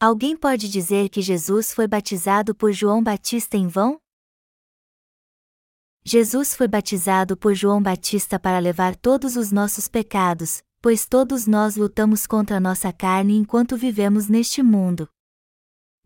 Alguém 0.00 0.36
pode 0.36 0.68
dizer 0.68 1.08
que 1.08 1.20
Jesus 1.20 1.74
foi 1.74 1.88
batizado 1.88 2.54
por 2.54 2.72
João 2.72 3.02
Batista 3.02 3.56
em 3.56 3.66
vão? 3.66 4.00
Jesus 6.04 6.54
foi 6.54 6.68
batizado 6.68 7.36
por 7.36 7.52
João 7.52 7.82
Batista 7.82 8.38
para 8.38 8.60
levar 8.60 8.94
todos 8.94 9.34
os 9.34 9.50
nossos 9.50 9.88
pecados, 9.88 10.62
pois 10.80 11.04
todos 11.04 11.48
nós 11.48 11.74
lutamos 11.74 12.28
contra 12.28 12.60
nossa 12.60 12.92
carne 12.92 13.36
enquanto 13.36 13.76
vivemos 13.76 14.28
neste 14.28 14.62
mundo. 14.62 15.08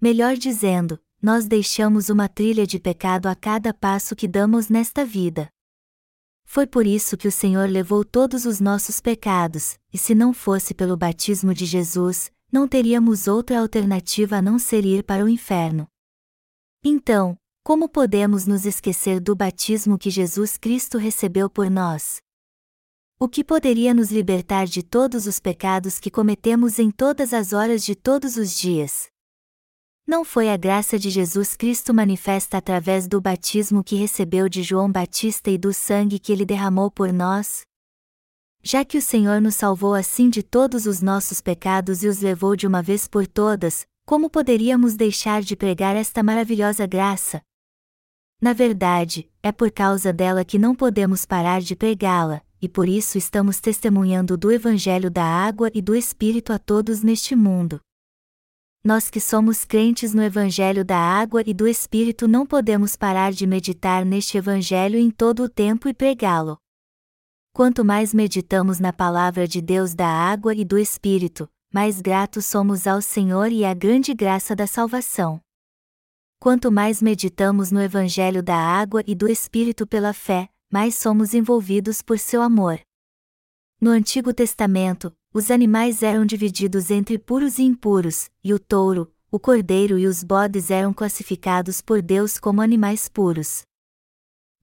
Melhor 0.01 0.39
dizendo, 0.39 0.99
nós 1.21 1.47
deixamos 1.47 2.09
uma 2.09 2.31
trilha 2.31 2.67
de 2.67 2.81
pecado 2.81 3.27
a 3.27 3.35
cada 3.35 3.75
passo 3.75 4.17
que 4.17 4.27
damos 4.27 4.71
nesta 4.71 5.05
vida. 5.05 5.51
Foi 6.47 6.67
por 6.67 6.87
isso 6.87 7.15
que 7.15 7.29
o 7.29 7.33
Senhor 7.33 7.69
levou 7.69 8.07
todos 8.07 8.47
os 8.47 8.59
nossos 8.59 9.01
pecados, 9.01 9.79
e 9.93 9.99
se 9.99 10.15
não 10.15 10.33
fosse 10.33 10.73
pelo 10.73 10.97
batismo 10.97 11.53
de 11.53 11.67
Jesus, 11.67 12.33
não 12.53 12.69
teríamos 12.69 13.27
outra 13.27 13.59
alternativa 13.59 14.37
a 14.37 14.43
não 14.43 14.59
ser 14.59 14.85
ir 14.85 15.03
para 15.03 15.25
o 15.25 15.29
inferno. 15.29 15.89
Então, 16.85 17.39
como 17.65 17.89
podemos 17.89 18.47
nos 18.47 18.67
esquecer 18.67 19.21
do 19.21 19.35
batismo 19.35 19.97
que 19.97 20.11
Jesus 20.11 20.59
Cristo 20.59 20.99
recebeu 20.99 21.49
por 21.49 21.71
nós? 21.71 22.21
O 23.19 23.29
que 23.29 23.43
poderia 23.43 23.95
nos 23.95 24.11
libertar 24.11 24.67
de 24.67 24.83
todos 24.83 25.27
os 25.27 25.41
pecados 25.41 25.99
que 25.99 26.11
cometemos 26.11 26.79
em 26.79 26.91
todas 26.91 27.33
as 27.33 27.53
horas 27.53 27.85
de 27.85 27.95
todos 27.95 28.37
os 28.37 28.55
dias? 28.55 29.07
Não 30.05 30.25
foi 30.25 30.51
a 30.51 30.57
graça 30.57 30.99
de 30.99 31.09
Jesus 31.09 31.57
Cristo 31.57 31.95
manifesta 31.95 32.59
através 32.59 33.07
do 33.07 33.21
batismo 33.21 33.85
que 33.85 33.95
recebeu 33.95 34.49
de 34.49 34.63
João 34.63 34.91
Batista 34.91 35.51
e 35.51 35.57
do 35.57 35.73
sangue 35.73 36.19
que 36.19 36.33
ele 36.33 36.45
derramou 36.45 36.91
por 36.91 37.13
nós? 37.13 37.63
Já 38.63 38.85
que 38.85 38.97
o 38.97 39.03
Senhor 39.03 39.41
nos 39.41 39.57
salvou 39.57 39.95
assim 39.95 40.31
de 40.31 40.43
todos 40.43 40.87
os 40.87 41.01
nossos 41.01 41.41
pecados 41.41 42.03
e 42.03 42.09
os 42.09 42.21
levou 42.21 42.55
de 42.55 42.67
uma 42.67 42.81
vez 42.81 43.09
por 43.09 43.27
todas, 43.27 43.87
como 44.07 44.31
poderíamos 44.31 44.95
deixar 44.95 45.43
de 45.43 45.57
pregar 45.57 45.97
esta 45.97 46.23
maravilhosa 46.23 46.87
graça? 46.87 47.43
Na 48.41 48.53
verdade, 48.53 49.29
é 49.43 49.51
por 49.51 49.71
causa 49.71 50.13
dela 50.13 50.45
que 50.45 50.59
não 50.59 50.75
podemos 50.75 51.25
parar 51.25 51.61
de 51.61 51.75
pregá-la, 51.75 52.43
e 52.61 52.69
por 52.69 52.89
isso 52.89 53.19
estamos 53.19 53.61
testemunhando 53.61 54.37
do 54.37 54.51
Evangelho 54.53 55.11
da 55.11 55.25
água 55.25 55.71
e 55.75 55.83
do 55.83 55.95
Espírito 55.95 56.53
a 56.53 56.59
todos 56.59 57.03
neste 57.03 57.35
mundo 57.35 57.81
nós 58.85 59.09
que 59.09 59.21
somos 59.21 59.65
crentes 59.65 60.13
no 60.13 60.23
Evangelho 60.23 60.85
da 60.85 60.99
água 60.99 61.41
e 61.47 61.55
do 61.55 61.69
Espírito 61.69 62.27
não 62.27 62.45
podemos 62.45 62.97
parar 62.97 63.33
de 63.33 63.47
meditar 63.47 64.05
neste 64.05 64.37
Evangelho 64.37 64.99
em 64.99 65.09
todo 65.09 65.45
o 65.45 65.49
tempo 65.49 65.89
e 65.89 65.95
pregá-lo. 65.95 66.59
Quanto 67.55 67.85
mais 67.85 68.15
meditamos 68.15 68.81
na 68.81 68.95
palavra 68.95 69.47
de 69.47 69.61
Deus 69.61 69.95
da 69.95 70.09
água 70.09 70.55
e 70.55 70.65
do 70.65 70.79
Espírito, 70.79 71.47
mais 71.71 72.01
gratos 72.01 72.47
somos 72.47 72.87
ao 72.87 73.03
Senhor 73.03 73.53
e 73.53 73.63
à 73.63 73.75
grande 73.75 74.15
graça 74.15 74.57
da 74.57 74.67
salvação. 74.67 75.39
Quanto 76.41 76.73
mais 76.73 77.03
meditamos 77.03 77.71
no 77.71 77.83
Evangelho 77.83 78.43
da 78.43 78.57
água 78.57 79.05
e 79.07 79.15
do 79.15 79.29
Espírito 79.29 79.87
pela 79.87 80.15
fé, 80.15 80.49
mais 80.73 80.95
somos 80.95 81.35
envolvidos 81.35 82.01
por 82.01 82.19
seu 82.19 82.41
amor. 82.41 82.81
No 83.79 83.91
Antigo 83.91 84.33
Testamento, 84.33 85.15
os 85.31 85.51
animais 85.51 86.03
eram 86.03 86.25
divididos 86.25 86.91
entre 86.91 87.19
puros 87.19 87.59
e 87.59 87.65
impuros, 87.65 88.31
e 88.43 88.55
o 88.55 88.59
touro, 88.59 89.13
o 89.31 89.39
cordeiro 89.39 89.99
e 89.99 90.07
os 90.07 90.25
bodes 90.25 90.71
eram 90.71 90.95
classificados 90.95 91.83
por 91.83 92.01
Deus 92.01 92.39
como 92.39 92.63
animais 92.63 93.11
puros. 93.11 93.67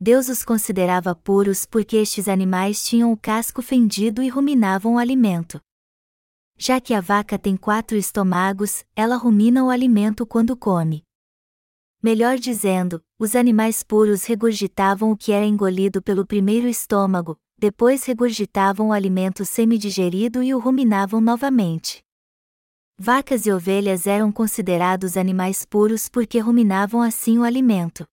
Deus 0.02 0.30
os 0.30 0.46
considerava 0.46 1.14
puros 1.14 1.66
porque 1.66 1.98
estes 1.98 2.30
animais 2.30 2.86
tinham 2.86 3.12
o 3.12 3.18
casco 3.18 3.62
fendido 3.62 4.24
e 4.24 4.30
ruminavam 4.30 4.96
o 4.96 4.98
alimento. 4.98 5.60
Já 6.58 6.80
que 6.80 6.94
a 6.94 7.02
vaca 7.02 7.38
tem 7.38 7.58
quatro 7.58 7.98
estômagos, 7.98 8.86
ela 8.96 9.18
rumina 9.18 9.62
o 9.62 9.70
alimento 9.70 10.26
quando 10.26 10.56
come. 10.56 11.04
Melhor 12.02 12.38
dizendo, 12.38 13.04
os 13.20 13.36
animais 13.36 13.84
puros 13.84 14.24
regurgitavam 14.24 15.12
o 15.12 15.18
que 15.18 15.34
era 15.34 15.46
engolido 15.46 16.02
pelo 16.02 16.26
primeiro 16.26 16.70
estômago, 16.70 17.38
depois 17.58 18.06
regurgitavam 18.06 18.88
o 18.88 18.94
alimento 18.94 19.44
semidigerido 19.44 20.42
e 20.42 20.56
o 20.56 20.60
ruminavam 20.60 21.20
novamente. 21.20 22.02
Vacas 22.98 23.46
e 23.46 23.52
ovelhas 23.52 24.08
eram 24.08 24.32
considerados 24.32 25.18
animais 25.18 25.66
puros 25.66 26.08
porque 26.08 26.40
ruminavam 26.40 27.02
assim 27.02 27.38
o 27.38 27.44
alimento. 27.44 28.08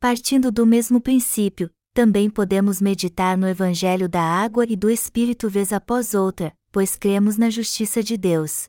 Partindo 0.00 0.50
do 0.50 0.64
mesmo 0.64 0.98
princípio, 0.98 1.70
também 1.92 2.30
podemos 2.30 2.80
meditar 2.80 3.36
no 3.36 3.46
Evangelho 3.46 4.08
da 4.08 4.22
água 4.22 4.64
e 4.66 4.74
do 4.74 4.88
Espírito 4.88 5.46
vez 5.46 5.74
após 5.74 6.14
outra, 6.14 6.56
pois 6.72 6.96
cremos 6.96 7.36
na 7.36 7.50
justiça 7.50 8.02
de 8.02 8.16
Deus. 8.16 8.66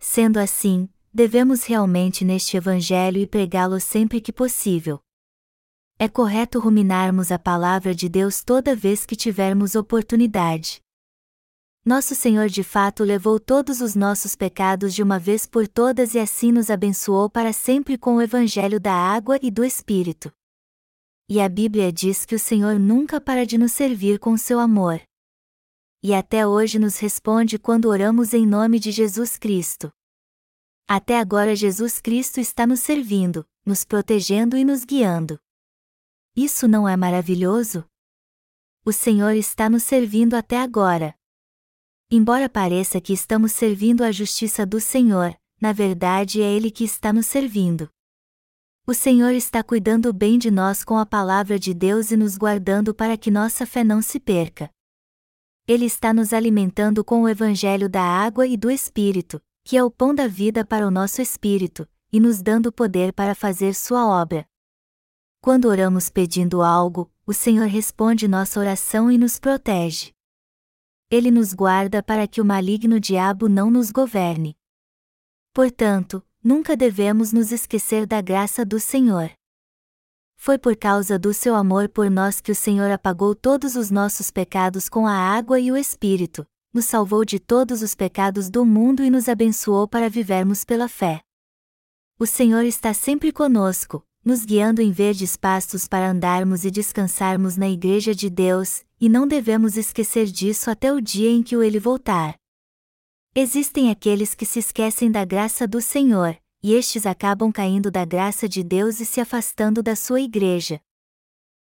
Sendo 0.00 0.38
assim, 0.38 0.88
devemos 1.12 1.62
realmente 1.62 2.24
neste 2.24 2.56
Evangelho 2.56 3.18
e 3.18 3.28
pregá-lo 3.28 3.78
sempre 3.78 4.20
que 4.20 4.32
possível. 4.32 4.98
É 6.00 6.08
correto 6.08 6.58
ruminarmos 6.58 7.30
a 7.30 7.38
palavra 7.38 7.94
de 7.94 8.08
Deus 8.08 8.42
toda 8.42 8.74
vez 8.74 9.06
que 9.06 9.14
tivermos 9.14 9.76
oportunidade. 9.76 10.82
Nosso 11.86 12.14
Senhor 12.14 12.48
de 12.48 12.62
fato 12.62 13.04
levou 13.04 13.38
todos 13.38 13.82
os 13.82 13.94
nossos 13.94 14.34
pecados 14.34 14.94
de 14.94 15.02
uma 15.02 15.18
vez 15.18 15.44
por 15.44 15.68
todas 15.68 16.14
e 16.14 16.18
assim 16.18 16.50
nos 16.50 16.70
abençoou 16.70 17.28
para 17.28 17.52
sempre 17.52 17.98
com 17.98 18.16
o 18.16 18.22
Evangelho 18.22 18.80
da 18.80 18.94
água 18.94 19.38
e 19.42 19.50
do 19.50 19.62
Espírito. 19.62 20.32
E 21.28 21.42
a 21.42 21.46
Bíblia 21.46 21.92
diz 21.92 22.24
que 22.24 22.34
o 22.34 22.38
Senhor 22.38 22.78
nunca 22.78 23.20
para 23.20 23.44
de 23.44 23.58
nos 23.58 23.72
servir 23.72 24.18
com 24.18 24.34
seu 24.34 24.58
amor. 24.58 24.98
E 26.02 26.14
até 26.14 26.46
hoje 26.46 26.78
nos 26.78 26.96
responde 26.96 27.58
quando 27.58 27.90
oramos 27.90 28.32
em 28.32 28.46
nome 28.46 28.80
de 28.80 28.90
Jesus 28.90 29.36
Cristo. 29.36 29.92
Até 30.88 31.18
agora 31.18 31.54
Jesus 31.54 32.00
Cristo 32.00 32.40
está 32.40 32.66
nos 32.66 32.80
servindo, 32.80 33.46
nos 33.64 33.84
protegendo 33.84 34.56
e 34.56 34.64
nos 34.64 34.86
guiando. 34.86 35.38
Isso 36.34 36.66
não 36.66 36.88
é 36.88 36.96
maravilhoso? 36.96 37.84
O 38.86 38.92
Senhor 38.92 39.34
está 39.34 39.68
nos 39.68 39.82
servindo 39.82 40.32
até 40.32 40.58
agora. 40.58 41.14
Embora 42.10 42.48
pareça 42.48 43.00
que 43.00 43.12
estamos 43.12 43.52
servindo 43.52 44.04
a 44.04 44.12
justiça 44.12 44.66
do 44.66 44.80
Senhor, 44.80 45.34
na 45.60 45.72
verdade 45.72 46.42
é 46.42 46.50
Ele 46.50 46.70
que 46.70 46.84
está 46.84 47.12
nos 47.12 47.26
servindo. 47.26 47.88
O 48.86 48.92
Senhor 48.92 49.32
está 49.32 49.62
cuidando 49.62 50.12
bem 50.12 50.38
de 50.38 50.50
nós 50.50 50.84
com 50.84 50.98
a 50.98 51.06
palavra 51.06 51.58
de 51.58 51.72
Deus 51.72 52.10
e 52.10 52.16
nos 52.16 52.36
guardando 52.36 52.94
para 52.94 53.16
que 53.16 53.30
nossa 53.30 53.64
fé 53.64 53.82
não 53.82 54.02
se 54.02 54.20
perca. 54.20 54.70
Ele 55.66 55.86
está 55.86 56.12
nos 56.12 56.34
alimentando 56.34 57.02
com 57.02 57.22
o 57.22 57.28
Evangelho 57.28 57.88
da 57.88 58.02
água 58.02 58.46
e 58.46 58.58
do 58.58 58.70
Espírito, 58.70 59.40
que 59.64 59.78
é 59.78 59.82
o 59.82 59.90
pão 59.90 60.14
da 60.14 60.28
vida 60.28 60.66
para 60.66 60.86
o 60.86 60.90
nosso 60.90 61.22
espírito, 61.22 61.88
e 62.12 62.20
nos 62.20 62.42
dando 62.42 62.70
poder 62.70 63.14
para 63.14 63.34
fazer 63.34 63.74
sua 63.74 64.06
obra. 64.06 64.46
Quando 65.40 65.64
oramos 65.64 66.10
pedindo 66.10 66.62
algo, 66.62 67.10
o 67.26 67.32
Senhor 67.32 67.66
responde 67.66 68.28
nossa 68.28 68.60
oração 68.60 69.10
e 69.10 69.16
nos 69.16 69.38
protege. 69.38 70.13
Ele 71.10 71.30
nos 71.30 71.52
guarda 71.52 72.02
para 72.02 72.26
que 72.26 72.40
o 72.40 72.44
maligno 72.44 72.98
diabo 72.98 73.48
não 73.48 73.70
nos 73.70 73.90
governe. 73.90 74.56
Portanto, 75.52 76.22
nunca 76.42 76.76
devemos 76.76 77.32
nos 77.32 77.52
esquecer 77.52 78.06
da 78.06 78.20
graça 78.20 78.64
do 78.64 78.80
Senhor. 78.80 79.30
Foi 80.36 80.58
por 80.58 80.76
causa 80.76 81.18
do 81.18 81.32
seu 81.32 81.54
amor 81.54 81.88
por 81.88 82.10
nós 82.10 82.40
que 82.40 82.52
o 82.52 82.54
Senhor 82.54 82.90
apagou 82.90 83.34
todos 83.34 83.76
os 83.76 83.90
nossos 83.90 84.30
pecados 84.30 84.88
com 84.88 85.06
a 85.06 85.14
água 85.14 85.58
e 85.58 85.70
o 85.70 85.76
Espírito, 85.76 86.46
nos 86.72 86.86
salvou 86.86 87.24
de 87.24 87.38
todos 87.38 87.82
os 87.82 87.94
pecados 87.94 88.50
do 88.50 88.64
mundo 88.64 89.02
e 89.04 89.08
nos 89.08 89.28
abençoou 89.28 89.86
para 89.86 90.10
vivermos 90.10 90.64
pela 90.64 90.88
fé. 90.88 91.22
O 92.18 92.26
Senhor 92.26 92.64
está 92.64 92.92
sempre 92.92 93.32
conosco, 93.32 94.04
nos 94.24 94.44
guiando 94.44 94.82
em 94.82 94.90
verdes 94.90 95.36
pastos 95.36 95.86
para 95.86 96.10
andarmos 96.10 96.64
e 96.64 96.70
descansarmos 96.70 97.56
na 97.56 97.68
Igreja 97.68 98.14
de 98.14 98.28
Deus, 98.28 98.83
e 99.00 99.08
não 99.08 99.26
devemos 99.26 99.76
esquecer 99.76 100.26
disso 100.26 100.70
até 100.70 100.92
o 100.92 101.00
dia 101.00 101.30
em 101.30 101.42
que 101.42 101.56
o 101.56 101.62
Ele 101.62 101.78
voltar. 101.78 102.36
Existem 103.34 103.90
aqueles 103.90 104.34
que 104.34 104.46
se 104.46 104.60
esquecem 104.60 105.10
da 105.10 105.24
graça 105.24 105.66
do 105.66 105.80
Senhor, 105.80 106.36
e 106.62 106.72
estes 106.72 107.04
acabam 107.04 107.52
caindo 107.52 107.90
da 107.90 108.04
graça 108.04 108.48
de 108.48 108.62
Deus 108.62 109.00
e 109.00 109.04
se 109.04 109.20
afastando 109.20 109.82
da 109.82 109.94
sua 109.94 110.20
Igreja. 110.20 110.80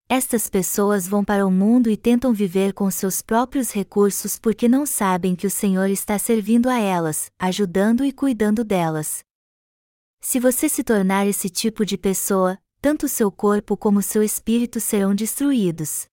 Estas 0.07 0.47
pessoas 0.47 1.07
vão 1.07 1.25
para 1.25 1.47
o 1.47 1.51
mundo 1.51 1.89
e 1.89 1.97
tentam 1.97 2.31
viver 2.31 2.73
com 2.73 2.91
seus 2.91 3.23
próprios 3.23 3.71
recursos 3.71 4.37
porque 4.37 4.69
não 4.69 4.85
sabem 4.85 5.35
que 5.35 5.47
o 5.47 5.51
Senhor 5.51 5.89
está 5.89 6.19
servindo 6.19 6.69
a 6.69 6.79
elas, 6.79 7.31
ajudando 7.39 8.05
e 8.05 8.11
cuidando 8.11 8.63
delas. 8.63 9.23
Se 10.21 10.39
você 10.39 10.69
se 10.69 10.83
tornar 10.83 11.25
esse 11.25 11.49
tipo 11.49 11.83
de 11.83 11.97
pessoa, 11.97 12.59
tanto 12.79 13.09
seu 13.09 13.31
corpo 13.31 13.75
como 13.75 14.03
seu 14.03 14.21
espírito 14.21 14.79
serão 14.79 15.15
destruídos. 15.15 16.07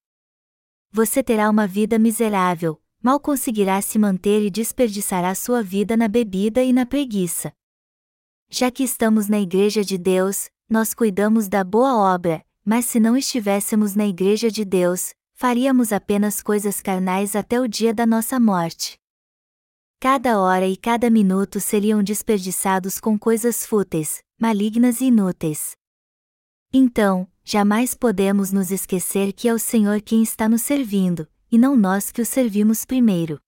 Você 0.95 1.23
terá 1.23 1.49
uma 1.49 1.67
vida 1.67 1.99
miserável, 1.99 2.79
mal 3.03 3.19
conseguirá 3.19 3.81
se 3.81 3.99
manter 3.99 4.45
e 4.45 4.51
desperdiçará 4.51 5.35
sua 5.35 5.63
vida 5.63 5.97
na 5.97 6.07
bebida 6.07 6.63
e 6.63 6.71
na 6.71 6.85
preguiça. 6.85 7.51
Já 8.51 8.71
que 8.71 8.83
estamos 8.83 9.27
na 9.27 9.41
Igreja 9.41 9.83
de 9.83 9.97
Deus, 9.97 10.51
nós 10.69 10.93
cuidamos 10.93 11.49
da 11.49 11.65
boa 11.65 11.97
obra, 12.15 12.45
mas 12.63 12.85
se 12.85 13.01
não 13.01 13.17
estivéssemos 13.17 13.95
na 13.95 14.07
Igreja 14.07 14.51
de 14.51 14.67
Deus, 14.67 15.15
faríamos 15.33 15.95
apenas 15.95 16.43
coisas 16.43 16.83
carnais 16.83 17.35
até 17.35 17.59
o 17.59 17.67
dia 17.67 17.95
da 17.95 18.05
nossa 18.05 18.39
morte. 18.39 18.99
Cada 19.99 20.39
hora 20.39 20.67
e 20.69 20.77
cada 20.77 21.09
minuto 21.09 21.59
seriam 21.59 22.03
desperdiçados 22.03 23.01
com 23.01 23.19
coisas 23.19 23.65
fúteis, 23.65 24.23
malignas 24.39 25.01
e 25.01 25.07
inúteis. 25.07 25.73
Então, 26.71 27.27
jamais 27.45 27.95
podemos 27.95 28.53
nos 28.53 28.71
esquecer 28.71 29.33
que 29.33 29.49
é 29.49 29.55
o 29.55 29.59
Senhor 29.59 30.01
quem 30.01 30.23
está 30.23 30.49
nos 30.49 30.63
servindo, 30.63 31.29
e 31.51 31.59
não 31.59 31.77
nós 31.77 32.11
que 32.11 32.23
o 32.23 32.27
servimos 32.27 32.85
primeiro. 32.85 33.41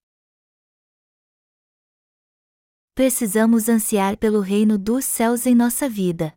Precisamos 2.94 3.68
ansiar 3.68 4.16
pelo 4.16 4.40
reino 4.40 4.78
dos 4.78 5.04
céus 5.04 5.46
em 5.46 5.54
nossa 5.54 5.88
vida. 5.88 6.32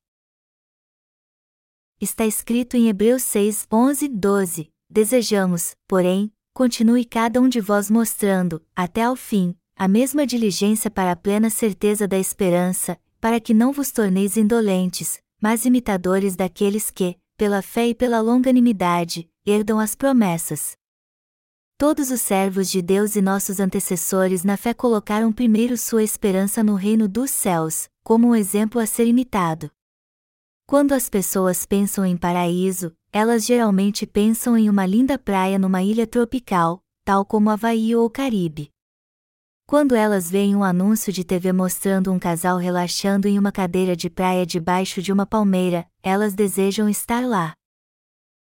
Está 2.00 2.26
escrito 2.26 2.76
em 2.76 2.90
Hebreus 2.90 3.24
6, 3.24 3.68
11, 3.72 4.08
12: 4.08 4.72
Desejamos, 4.90 5.76
porém, 5.88 6.32
continue 6.54 7.06
cada 7.06 7.40
um 7.42 7.50
de 7.50 7.60
vós 7.60 7.92
mostrando, 7.92 8.66
até 8.76 9.04
ao 9.04 9.16
fim, 9.16 9.56
a 9.76 9.88
mesma 9.88 10.26
diligência 10.26 10.90
para 10.90 11.12
a 11.12 11.16
plena 11.16 11.50
certeza 11.52 12.08
da 12.08 12.18
esperança, 12.18 13.00
para 13.20 13.40
que 13.40 13.54
não 13.54 13.72
vos 13.72 13.92
torneis 13.92 14.38
indolentes, 14.38 15.22
mas 15.40 15.66
imitadores 15.66 16.36
daqueles 16.36 16.90
que, 16.90 17.20
pela 17.38 17.62
fé 17.62 17.90
e 17.90 17.96
pela 17.96 18.20
longanimidade, 18.20 19.30
herdam 19.46 19.80
as 19.80 19.94
promessas. 19.94 20.76
Todos 21.78 22.10
os 22.10 22.20
servos 22.20 22.68
de 22.72 22.82
Deus 22.82 23.16
e 23.16 23.22
nossos 23.22 23.60
antecessores 23.60 24.44
na 24.44 24.58
fé 24.58 24.74
colocaram 24.74 25.32
primeiro 25.32 25.78
sua 25.78 26.02
esperança 26.02 26.64
no 26.64 26.74
reino 26.74 27.08
dos 27.08 27.30
céus, 27.30 27.88
como 28.04 28.30
um 28.30 28.36
exemplo 28.36 28.82
a 28.82 28.88
ser 28.88 29.06
imitado. 29.06 29.70
Quando 30.66 30.94
as 30.94 31.08
pessoas 31.08 31.64
pensam 31.64 32.04
em 32.04 32.18
paraíso, 32.18 32.92
elas 33.14 33.46
geralmente 33.46 34.08
pensam 34.08 34.58
em 34.58 34.68
uma 34.68 34.88
linda 34.88 35.20
praia 35.20 35.60
numa 35.60 35.84
ilha 35.84 36.08
tropical, 36.08 36.82
tal 37.06 37.24
como 37.24 37.52
Havaí 37.52 37.96
ou 37.96 38.10
Caribe. 38.10 38.72
Quando 39.70 39.96
elas 39.96 40.32
veem 40.32 40.56
um 40.56 40.64
anúncio 40.64 41.12
de 41.12 41.26
TV 41.26 41.52
mostrando 41.52 42.10
um 42.14 42.18
casal 42.18 42.58
relaxando 42.58 43.28
em 43.28 43.38
uma 43.38 43.52
cadeira 43.52 43.98
de 43.98 44.10
praia 44.10 44.46
debaixo 44.46 45.02
de 45.02 45.12
uma 45.12 45.26
palmeira, 45.26 45.86
elas 46.02 46.34
desejam 46.34 46.88
estar 46.88 47.28
lá. 47.28 47.54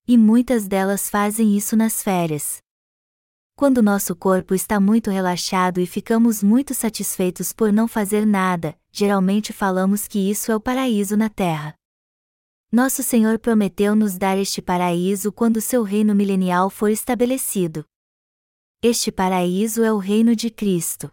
E 0.05 0.17
muitas 0.17 0.67
delas 0.67 1.09
fazem 1.09 1.55
isso 1.55 1.77
nas 1.77 2.03
férias. 2.03 2.57
Quando 3.55 3.81
nosso 3.81 4.13
corpo 4.17 4.53
está 4.53 4.81
muito 4.81 5.09
relaxado 5.09 5.79
e 5.79 5.85
ficamos 5.85 6.43
muito 6.43 6.73
satisfeitos 6.73 7.53
por 7.53 7.71
não 7.71 7.87
fazer 7.87 8.25
nada, 8.25 8.77
geralmente 8.91 9.53
falamos 9.53 10.09
que 10.09 10.29
isso 10.29 10.51
é 10.51 10.55
o 10.57 10.59
paraíso 10.59 11.15
na 11.15 11.29
Terra. 11.29 11.73
Nosso 12.69 13.01
Senhor 13.01 13.39
prometeu 13.39 13.95
nos 13.95 14.17
dar 14.17 14.37
este 14.37 14.61
paraíso 14.61 15.31
quando 15.31 15.61
seu 15.61 15.83
reino 15.83 16.13
milenial 16.13 16.69
for 16.69 16.89
estabelecido. 16.89 17.85
Este 18.85 19.13
paraíso 19.13 19.81
é 19.81 19.93
o 19.93 19.97
reino 19.97 20.35
de 20.35 20.49
Cristo. 20.49 21.09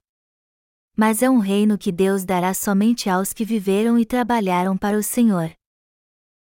Mas 0.96 1.22
é 1.22 1.30
um 1.30 1.38
reino 1.38 1.78
que 1.78 1.92
Deus 1.92 2.24
dará 2.24 2.52
somente 2.52 3.08
aos 3.08 3.32
que 3.32 3.44
viveram 3.44 3.96
e 3.96 4.04
trabalharam 4.04 4.76
para 4.76 4.98
o 4.98 5.04
Senhor. 5.04 5.52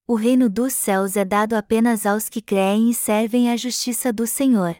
O 0.07 0.13
reino 0.13 0.47
dos 0.47 0.73
céus 0.73 1.17
é 1.17 1.25
dado 1.25 1.55
apenas 1.55 2.05
aos 2.05 2.29
que 2.29 2.43
creem 2.43 2.91
e 2.91 2.93
servem 2.93 3.49
à 3.49 3.57
justiça 3.57 4.13
do 4.13 4.27
Senhor. 4.27 4.77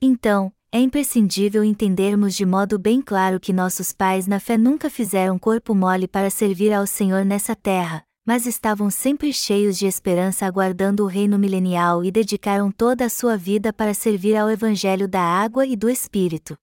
Então, 0.00 0.50
é 0.72 0.80
imprescindível 0.80 1.62
entendermos 1.62 2.34
de 2.34 2.46
modo 2.46 2.78
bem 2.78 3.02
claro 3.02 3.38
que 3.38 3.52
nossos 3.52 3.92
pais 3.92 4.26
na 4.26 4.40
fé 4.40 4.56
nunca 4.56 4.88
fizeram 4.88 5.38
corpo 5.38 5.74
mole 5.74 6.08
para 6.08 6.30
servir 6.30 6.72
ao 6.72 6.86
Senhor 6.86 7.22
nessa 7.22 7.54
terra, 7.54 8.02
mas 8.24 8.46
estavam 8.46 8.90
sempre 8.90 9.32
cheios 9.32 9.76
de 9.76 9.86
esperança 9.86 10.46
aguardando 10.46 11.04
o 11.04 11.06
reino 11.06 11.38
milenial 11.38 12.02
e 12.02 12.10
dedicaram 12.10 12.70
toda 12.72 13.04
a 13.04 13.10
sua 13.10 13.36
vida 13.36 13.72
para 13.72 13.92
servir 13.92 14.34
ao 14.34 14.50
Evangelho 14.50 15.06
da 15.06 15.20
água 15.20 15.66
e 15.66 15.76
do 15.76 15.90
Espírito. 15.90 16.56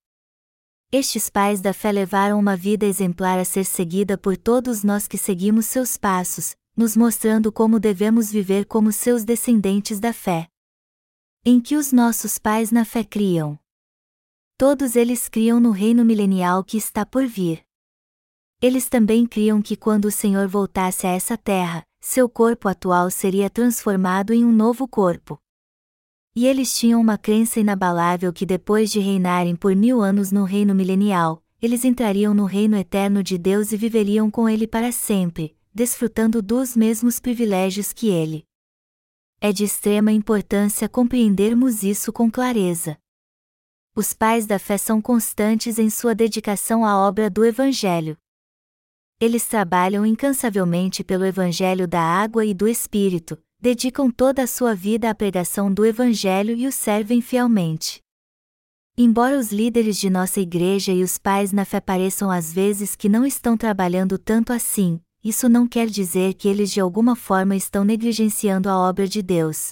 Estes 0.91 1.29
pais 1.29 1.61
da 1.61 1.71
fé 1.71 1.91
levaram 1.91 2.37
uma 2.39 2.57
vida 2.57 2.85
exemplar 2.85 3.39
a 3.39 3.45
ser 3.45 3.63
seguida 3.63 4.17
por 4.17 4.35
todos 4.35 4.83
nós 4.83 5.07
que 5.07 5.17
seguimos 5.17 5.67
seus 5.67 5.95
passos, 5.95 6.55
nos 6.75 6.97
mostrando 6.97 7.51
como 7.51 7.79
devemos 7.79 8.31
viver 8.31 8.65
como 8.65 8.91
seus 8.91 9.23
descendentes 9.23 9.99
da 9.99 10.11
fé. 10.11 10.47
Em 11.45 11.61
que 11.61 11.77
os 11.77 11.91
nossos 11.91 12.37
pais 12.37 12.71
na 12.71 12.83
fé 12.83 13.03
criam. 13.03 13.57
Todos 14.57 14.95
eles 14.95 15.29
criam 15.29 15.59
no 15.59 15.71
reino 15.71 16.03
milenial 16.03 16.63
que 16.63 16.77
está 16.77 17.05
por 17.05 17.25
vir. 17.25 17.63
Eles 18.61 18.87
também 18.87 19.25
criam 19.25 19.59
que 19.59 19.75
quando 19.75 20.05
o 20.05 20.11
Senhor 20.11 20.47
voltasse 20.47 21.07
a 21.07 21.09
essa 21.09 21.35
terra, 21.35 21.83
seu 21.99 22.29
corpo 22.29 22.67
atual 22.67 23.09
seria 23.09 23.49
transformado 23.49 24.31
em 24.33 24.45
um 24.45 24.51
novo 24.51 24.87
corpo. 24.87 25.39
E 26.35 26.45
eles 26.45 26.77
tinham 26.77 27.01
uma 27.01 27.17
crença 27.17 27.59
inabalável 27.59 28.31
que 28.31 28.45
depois 28.45 28.91
de 28.91 28.99
reinarem 28.99 29.55
por 29.55 29.75
mil 29.75 29.99
anos 29.99 30.31
no 30.31 30.43
reino 30.43 30.75
milenial, 30.75 31.43
eles 31.59 31.83
entrariam 31.83 32.35
no 32.35 32.45
reino 32.45 32.77
eterno 32.77 33.23
de 33.23 33.35
Deus 33.35 33.71
e 33.71 33.77
viveriam 33.77 34.29
com 34.29 34.47
ele 34.47 34.67
para 34.67 34.91
sempre, 34.91 35.57
desfrutando 35.73 36.39
dos 36.39 36.75
mesmos 36.75 37.19
privilégios 37.19 37.91
que 37.91 38.09
ele. 38.09 38.45
É 39.41 39.51
de 39.51 39.63
extrema 39.63 40.11
importância 40.11 40.87
compreendermos 40.87 41.81
isso 41.81 42.13
com 42.13 42.29
clareza. 42.29 42.95
Os 43.95 44.13
pais 44.13 44.45
da 44.45 44.59
fé 44.59 44.77
são 44.77 45.01
constantes 45.01 45.79
em 45.79 45.89
sua 45.89 46.13
dedicação 46.13 46.85
à 46.85 46.95
obra 46.95 47.27
do 47.27 47.43
Evangelho 47.43 48.15
eles 49.21 49.45
trabalham 49.45 50.03
incansavelmente 50.03 51.03
pelo 51.03 51.23
Evangelho 51.23 51.87
da 51.87 52.01
água 52.01 52.43
e 52.43 52.55
do 52.55 52.67
Espírito, 52.67 53.37
dedicam 53.59 54.09
toda 54.09 54.41
a 54.41 54.47
sua 54.47 54.73
vida 54.73 55.11
à 55.11 55.13
pregação 55.13 55.71
do 55.71 55.85
Evangelho 55.85 56.57
e 56.57 56.65
o 56.65 56.71
servem 56.71 57.21
fielmente. 57.21 58.01
Embora 58.97 59.37
os 59.37 59.51
líderes 59.51 59.97
de 59.97 60.09
nossa 60.09 60.39
igreja 60.39 60.91
e 60.91 61.03
os 61.03 61.19
pais 61.19 61.51
na 61.51 61.63
fé 61.63 61.79
pareçam 61.79 62.31
às 62.31 62.51
vezes 62.51 62.95
que 62.95 63.07
não 63.07 63.23
estão 63.23 63.55
trabalhando 63.55 64.17
tanto 64.17 64.51
assim, 64.51 64.99
isso 65.23 65.47
não 65.47 65.67
quer 65.67 65.85
dizer 65.85 66.33
que 66.33 66.47
eles 66.47 66.71
de 66.71 66.81
alguma 66.81 67.15
forma 67.15 67.55
estão 67.55 67.85
negligenciando 67.85 68.67
a 68.69 68.75
obra 68.75 69.07
de 69.07 69.21
Deus. 69.21 69.69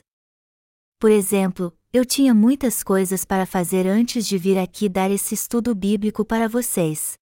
Por 0.99 1.09
exemplo, 1.09 1.73
eu 1.91 2.05
tinha 2.05 2.35
muitas 2.35 2.83
coisas 2.83 3.25
para 3.25 3.47
fazer 3.47 3.87
antes 3.87 4.27
de 4.27 4.37
vir 4.37 4.59
aqui 4.59 4.87
dar 4.87 5.09
esse 5.09 5.33
estudo 5.33 5.73
bíblico 5.73 6.23
para 6.23 6.47
vocês. 6.47 7.18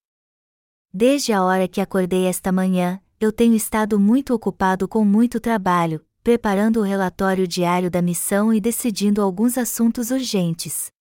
Desde 1.00 1.32
a 1.32 1.44
hora 1.44 1.68
que 1.68 1.80
acordei 1.80 2.26
esta 2.26 2.52
manhã, 2.52 3.00
eu 3.20 3.32
tenho 3.32 3.54
estado 3.54 4.00
muito 4.00 4.34
ocupado 4.34 4.88
com 4.88 5.06
muito 5.06 5.40
trabalho, 5.40 6.04
preparando 6.24 6.80
o 6.80 6.82
relatório 6.82 7.48
diário 7.48 7.92
da 7.92 8.02
missão 8.02 8.52
e 8.52 8.60
decidindo 8.60 9.22
alguns 9.22 9.60
assuntos 9.60 10.10
urgentes. 10.10 10.92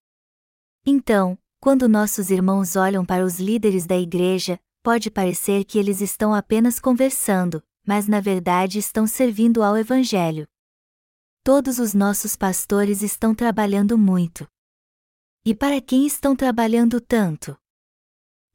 Então, 0.84 1.38
quando 1.58 1.88
nossos 1.88 2.28
irmãos 2.28 2.76
olham 2.76 3.06
para 3.06 3.24
os 3.24 3.40
líderes 3.40 3.86
da 3.86 3.96
igreja, 3.96 4.60
pode 4.82 5.10
parecer 5.10 5.64
que 5.64 5.78
eles 5.78 6.02
estão 6.02 6.34
apenas 6.34 6.78
conversando, 6.78 7.62
mas 7.82 8.06
na 8.06 8.20
verdade 8.20 8.78
estão 8.78 9.06
servindo 9.06 9.62
ao 9.62 9.78
Evangelho. 9.78 10.46
Todos 11.42 11.78
os 11.78 11.94
nossos 11.94 12.36
pastores 12.36 13.00
estão 13.00 13.34
trabalhando 13.34 13.96
muito. 13.96 14.46
E 15.42 15.54
para 15.54 15.80
quem 15.80 16.06
estão 16.06 16.36
trabalhando 16.36 17.00
tanto? 17.00 17.56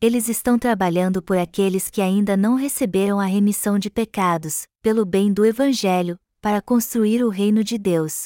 Eles 0.02 0.28
estão 0.28 0.58
trabalhando 0.58 1.22
por 1.22 1.38
aqueles 1.38 1.88
que 1.88 2.02
ainda 2.02 2.36
não 2.36 2.56
receberam 2.56 3.20
a 3.20 3.26
remissão 3.26 3.78
de 3.78 3.88
pecados, 3.88 4.66
pelo 4.82 5.06
bem 5.06 5.32
do 5.32 5.46
Evangelho, 5.46 6.18
para 6.42 6.60
construir 6.60 7.24
o 7.24 7.30
reino 7.30 7.64
de 7.64 7.78
Deus. 7.78 8.26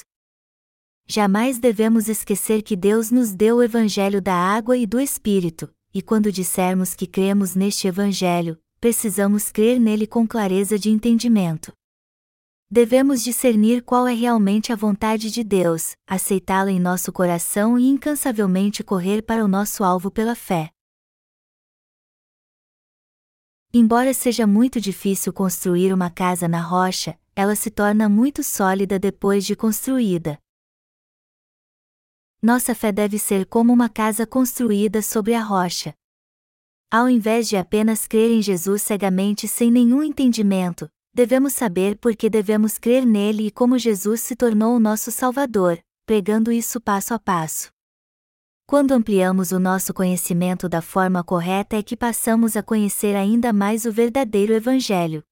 Jamais 1.06 1.58
devemos 1.58 2.08
esquecer 2.08 2.62
que 2.62 2.74
Deus 2.74 3.10
nos 3.10 3.34
deu 3.34 3.56
o 3.56 3.62
Evangelho 3.62 4.22
da 4.22 4.34
água 4.34 4.74
e 4.78 4.86
do 4.86 4.98
Espírito, 4.98 5.70
e 5.92 6.00
quando 6.00 6.32
dissermos 6.32 6.94
que 6.94 7.06
cremos 7.06 7.54
neste 7.54 7.86
Evangelho, 7.86 8.58
precisamos 8.80 9.52
crer 9.52 9.78
nele 9.78 10.06
com 10.06 10.26
clareza 10.26 10.78
de 10.78 10.88
entendimento. 10.88 11.74
Devemos 12.70 13.22
discernir 13.22 13.82
qual 13.82 14.08
é 14.08 14.14
realmente 14.14 14.72
a 14.72 14.76
vontade 14.76 15.30
de 15.30 15.44
Deus, 15.44 15.94
aceitá-la 16.06 16.72
em 16.72 16.80
nosso 16.80 17.12
coração 17.12 17.78
e 17.78 17.86
incansavelmente 17.86 18.82
correr 18.82 19.20
para 19.20 19.44
o 19.44 19.48
nosso 19.48 19.84
alvo 19.84 20.10
pela 20.10 20.34
fé. 20.34 20.70
Embora 23.72 24.14
seja 24.14 24.46
muito 24.46 24.80
difícil 24.80 25.32
construir 25.32 25.92
uma 25.92 26.10
casa 26.10 26.48
na 26.48 26.60
rocha, 26.60 27.18
ela 27.34 27.54
se 27.54 27.70
torna 27.70 28.08
muito 28.08 28.42
sólida 28.42 28.98
depois 28.98 29.44
de 29.44 29.54
construída. 29.54 30.38
Nossa 32.40 32.74
fé 32.74 32.92
deve 32.92 33.18
ser 33.18 33.44
como 33.46 33.72
uma 33.72 33.88
casa 33.88 34.26
construída 34.26 35.02
sobre 35.02 35.34
a 35.34 35.42
rocha. 35.42 35.94
Ao 36.90 37.08
invés 37.08 37.48
de 37.48 37.56
apenas 37.56 38.06
crer 38.06 38.30
em 38.30 38.40
Jesus 38.40 38.82
cegamente 38.82 39.48
sem 39.48 39.70
nenhum 39.70 40.02
entendimento, 40.02 40.88
devemos 41.12 41.52
saber 41.52 41.98
por 41.98 42.14
que 42.14 42.30
devemos 42.30 42.78
crer 42.78 43.04
nele 43.04 43.48
e 43.48 43.50
como 43.50 43.78
Jesus 43.78 44.20
se 44.20 44.36
tornou 44.36 44.76
o 44.76 44.80
nosso 44.80 45.10
Salvador, 45.10 45.78
pregando 46.06 46.52
isso 46.52 46.80
passo 46.80 47.12
a 47.12 47.18
passo. 47.18 47.75
Quando 48.68 48.90
ampliamos 48.90 49.52
o 49.52 49.60
nosso 49.60 49.94
conhecimento 49.94 50.68
da 50.68 50.82
forma 50.82 51.22
correta 51.22 51.76
é 51.76 51.82
que 51.84 51.96
passamos 51.96 52.56
a 52.56 52.64
conhecer 52.64 53.14
ainda 53.14 53.52
mais 53.52 53.84
o 53.84 53.92
verdadeiro 53.92 54.52
Evangelho. 54.52 55.22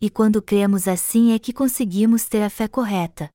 E 0.00 0.08
quando 0.08 0.40
cremos 0.40 0.86
assim 0.86 1.32
é 1.32 1.40
que 1.40 1.52
conseguimos 1.52 2.28
ter 2.28 2.44
a 2.44 2.48
fé 2.48 2.68
correta. 2.68 3.28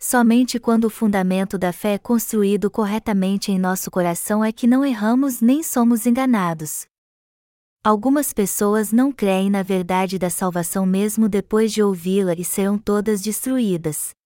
Somente 0.00 0.58
quando 0.58 0.86
o 0.86 0.90
fundamento 0.90 1.56
da 1.56 1.72
fé 1.72 1.94
é 1.94 1.98
construído 1.98 2.68
corretamente 2.68 3.52
em 3.52 3.58
nosso 3.58 3.88
coração 3.88 4.44
é 4.44 4.50
que 4.50 4.66
não 4.66 4.84
erramos 4.84 5.40
nem 5.40 5.62
somos 5.62 6.04
enganados. 6.04 6.86
Algumas 7.84 8.32
pessoas 8.32 8.90
não 8.90 9.12
creem 9.12 9.48
na 9.48 9.62
verdade 9.62 10.18
da 10.18 10.28
salvação 10.28 10.84
mesmo 10.84 11.28
depois 11.28 11.72
de 11.72 11.84
ouvi-la 11.84 12.34
e 12.36 12.44
serão 12.44 12.78
todas 12.78 13.20
destruídas. 13.20 14.17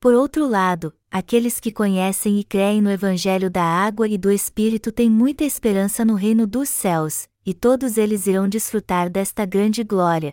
Por 0.00 0.14
outro 0.14 0.46
lado, 0.46 0.96
aqueles 1.10 1.58
que 1.58 1.72
conhecem 1.72 2.38
e 2.38 2.44
creem 2.44 2.80
no 2.80 2.88
Evangelho 2.88 3.50
da 3.50 3.64
água 3.64 4.06
e 4.06 4.16
do 4.16 4.30
Espírito 4.30 4.92
têm 4.92 5.10
muita 5.10 5.42
esperança 5.42 6.04
no 6.04 6.14
reino 6.14 6.46
dos 6.46 6.68
céus, 6.68 7.28
e 7.44 7.52
todos 7.52 7.98
eles 7.98 8.28
irão 8.28 8.48
desfrutar 8.48 9.10
desta 9.10 9.44
grande 9.44 9.82
glória. 9.82 10.32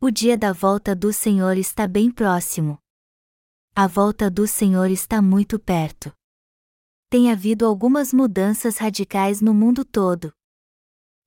O 0.00 0.12
dia 0.12 0.38
da 0.38 0.52
volta 0.52 0.94
do 0.94 1.12
Senhor 1.12 1.56
está 1.56 1.88
bem 1.88 2.08
próximo. 2.08 2.78
A 3.74 3.88
volta 3.88 4.30
do 4.30 4.46
Senhor 4.46 4.90
está 4.90 5.20
muito 5.20 5.58
perto. 5.58 6.12
Tem 7.10 7.32
havido 7.32 7.66
algumas 7.66 8.12
mudanças 8.12 8.78
radicais 8.78 9.40
no 9.40 9.52
mundo 9.52 9.84
todo. 9.84 10.32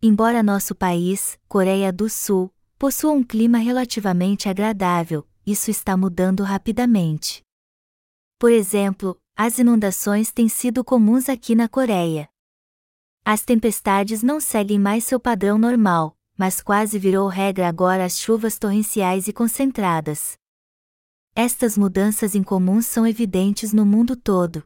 Embora 0.02 0.42
nosso 0.42 0.74
país, 0.74 1.38
Coreia 1.50 1.92
do 1.92 2.10
Sul, 2.10 2.50
possua 2.80 3.12
um 3.12 3.24
clima 3.24 3.58
relativamente 3.58 4.48
agradável, 4.48 5.28
isso 5.46 5.70
está 5.70 5.96
mudando 5.96 6.44
rapidamente. 6.44 7.44
Por 8.40 8.52
exemplo, 8.52 9.20
as 9.36 9.60
inundações 9.60 10.32
têm 10.32 10.50
sido 10.50 10.84
comuns 10.84 11.30
aqui 11.30 11.56
na 11.56 11.70
Coreia. 11.70 12.30
As 13.24 13.44
tempestades 13.44 14.24
não 14.24 14.40
seguem 14.40 14.80
mais 14.80 15.04
seu 15.04 15.20
padrão 15.20 15.58
normal, 15.58 16.18
mas 16.38 16.62
quase 16.62 17.00
virou 17.00 17.28
regra 17.28 17.68
agora 17.68 18.06
as 18.06 18.20
chuvas 18.20 18.60
torrenciais 18.60 19.28
e 19.28 19.34
concentradas. 19.34 20.38
Estas 21.36 21.78
mudanças 21.78 22.36
incomuns 22.36 22.86
são 22.86 23.06
evidentes 23.06 23.74
no 23.74 23.86
mundo 23.86 24.16
todo. 24.16 24.64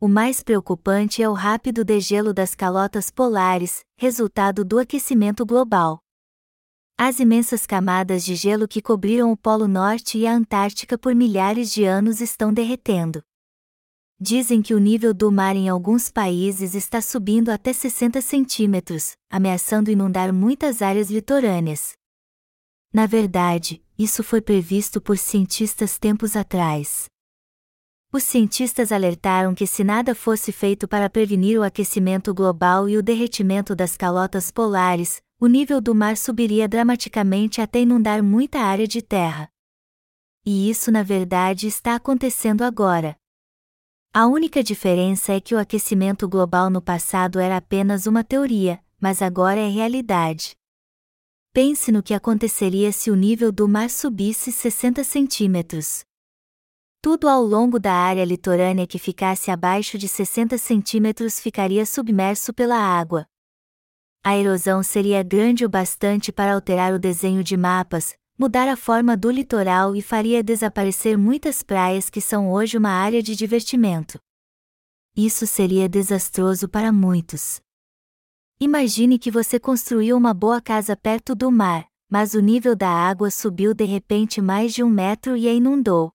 O 0.00 0.06
mais 0.06 0.42
preocupante 0.42 1.22
é 1.22 1.28
o 1.28 1.32
rápido 1.32 1.84
degelo 1.84 2.34
das 2.34 2.54
calotas 2.54 3.10
polares, 3.10 3.84
resultado 3.96 4.64
do 4.64 4.78
aquecimento 4.78 5.46
global. 5.46 6.03
As 6.96 7.18
imensas 7.18 7.66
camadas 7.66 8.24
de 8.24 8.36
gelo 8.36 8.68
que 8.68 8.80
cobriram 8.80 9.32
o 9.32 9.36
Polo 9.36 9.66
Norte 9.66 10.16
e 10.16 10.28
a 10.28 10.32
Antártica 10.32 10.96
por 10.96 11.12
milhares 11.12 11.72
de 11.72 11.84
anos 11.84 12.20
estão 12.20 12.52
derretendo. 12.52 13.20
Dizem 14.20 14.62
que 14.62 14.74
o 14.74 14.78
nível 14.78 15.12
do 15.12 15.32
mar 15.32 15.56
em 15.56 15.68
alguns 15.68 16.08
países 16.08 16.72
está 16.72 17.02
subindo 17.02 17.50
até 17.50 17.72
60 17.72 18.20
centímetros, 18.20 19.16
ameaçando 19.28 19.90
inundar 19.90 20.32
muitas 20.32 20.82
áreas 20.82 21.10
litorâneas. 21.10 21.94
Na 22.92 23.06
verdade, 23.06 23.84
isso 23.98 24.22
foi 24.22 24.40
previsto 24.40 25.00
por 25.00 25.18
cientistas 25.18 25.98
tempos 25.98 26.36
atrás. 26.36 27.06
Os 28.12 28.22
cientistas 28.22 28.92
alertaram 28.92 29.52
que 29.52 29.66
se 29.66 29.82
nada 29.82 30.14
fosse 30.14 30.52
feito 30.52 30.86
para 30.86 31.10
prevenir 31.10 31.58
o 31.58 31.64
aquecimento 31.64 32.32
global 32.32 32.88
e 32.88 32.96
o 32.96 33.02
derretimento 33.02 33.74
das 33.74 33.96
calotas 33.96 34.52
polares, 34.52 35.20
o 35.44 35.46
nível 35.46 35.78
do 35.78 35.94
mar 35.94 36.16
subiria 36.16 36.66
dramaticamente 36.66 37.60
até 37.60 37.80
inundar 37.80 38.24
muita 38.24 38.60
área 38.60 38.88
de 38.88 39.02
terra. 39.02 39.50
E 40.42 40.70
isso 40.70 40.90
na 40.90 41.02
verdade 41.02 41.66
está 41.66 41.96
acontecendo 41.96 42.62
agora. 42.62 43.14
A 44.10 44.26
única 44.26 44.62
diferença 44.62 45.34
é 45.34 45.40
que 45.42 45.54
o 45.54 45.58
aquecimento 45.58 46.26
global 46.26 46.70
no 46.70 46.80
passado 46.80 47.38
era 47.38 47.58
apenas 47.58 48.06
uma 48.06 48.24
teoria, 48.24 48.82
mas 48.98 49.20
agora 49.20 49.60
é 49.60 49.68
realidade. 49.68 50.56
Pense 51.52 51.92
no 51.92 52.02
que 52.02 52.14
aconteceria 52.14 52.90
se 52.90 53.10
o 53.10 53.14
nível 53.14 53.52
do 53.52 53.68
mar 53.68 53.90
subisse 53.90 54.50
60 54.50 55.04
centímetros. 55.04 56.06
Tudo 57.02 57.28
ao 57.28 57.42
longo 57.42 57.78
da 57.78 57.92
área 57.92 58.24
litorânea 58.24 58.86
que 58.86 58.98
ficasse 58.98 59.50
abaixo 59.50 59.98
de 59.98 60.08
60 60.08 60.56
centímetros 60.56 61.38
ficaria 61.38 61.84
submerso 61.84 62.54
pela 62.54 62.78
água. 62.78 63.26
A 64.26 64.38
erosão 64.38 64.82
seria 64.82 65.22
grande 65.22 65.66
o 65.66 65.68
bastante 65.68 66.32
para 66.32 66.54
alterar 66.54 66.94
o 66.94 66.98
desenho 66.98 67.44
de 67.44 67.58
mapas, 67.58 68.16
mudar 68.38 68.66
a 68.68 68.74
forma 68.74 69.14
do 69.18 69.30
litoral 69.30 69.94
e 69.94 70.00
faria 70.00 70.42
desaparecer 70.42 71.18
muitas 71.18 71.62
praias 71.62 72.08
que 72.08 72.22
são 72.22 72.50
hoje 72.50 72.78
uma 72.78 72.88
área 72.88 73.22
de 73.22 73.36
divertimento. 73.36 74.18
Isso 75.14 75.46
seria 75.46 75.90
desastroso 75.90 76.66
para 76.66 76.90
muitos. 76.90 77.60
Imagine 78.58 79.18
que 79.18 79.30
você 79.30 79.60
construiu 79.60 80.16
uma 80.16 80.32
boa 80.32 80.58
casa 80.58 80.96
perto 80.96 81.34
do 81.34 81.52
mar, 81.52 81.86
mas 82.08 82.32
o 82.32 82.40
nível 82.40 82.74
da 82.74 82.88
água 82.88 83.30
subiu 83.30 83.74
de 83.74 83.84
repente 83.84 84.40
mais 84.40 84.72
de 84.72 84.82
um 84.82 84.88
metro 84.88 85.36
e 85.36 85.46
a 85.46 85.52
inundou. 85.52 86.10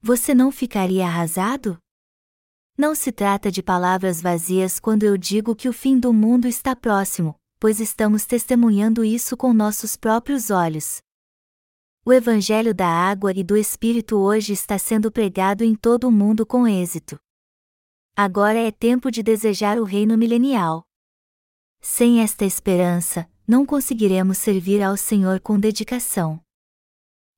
Você 0.00 0.32
não 0.32 0.52
ficaria 0.52 1.04
arrasado? 1.04 1.78
Não 2.78 2.94
se 2.94 3.10
trata 3.10 3.50
de 3.50 3.60
palavras 3.60 4.22
vazias 4.22 4.78
quando 4.78 5.02
eu 5.02 5.18
digo 5.18 5.56
que 5.56 5.68
o 5.68 5.72
fim 5.72 5.98
do 5.98 6.12
mundo 6.12 6.46
está 6.46 6.76
próximo, 6.76 7.34
pois 7.58 7.80
estamos 7.80 8.24
testemunhando 8.24 9.04
isso 9.04 9.36
com 9.36 9.52
nossos 9.52 9.96
próprios 9.96 10.48
olhos. 10.48 11.02
O 12.04 12.12
Evangelho 12.12 12.72
da 12.72 12.86
Água 12.86 13.32
e 13.34 13.42
do 13.42 13.56
Espírito 13.56 14.16
hoje 14.16 14.52
está 14.52 14.78
sendo 14.78 15.10
pregado 15.10 15.64
em 15.64 15.74
todo 15.74 16.06
o 16.06 16.12
mundo 16.12 16.46
com 16.46 16.68
êxito. 16.68 17.18
Agora 18.14 18.60
é 18.60 18.70
tempo 18.70 19.10
de 19.10 19.24
desejar 19.24 19.80
o 19.80 19.84
reino 19.84 20.16
milenial. 20.16 20.84
Sem 21.80 22.22
esta 22.22 22.44
esperança, 22.44 23.28
não 23.44 23.66
conseguiremos 23.66 24.38
servir 24.38 24.84
ao 24.84 24.96
Senhor 24.96 25.40
com 25.40 25.58
dedicação. 25.58 26.40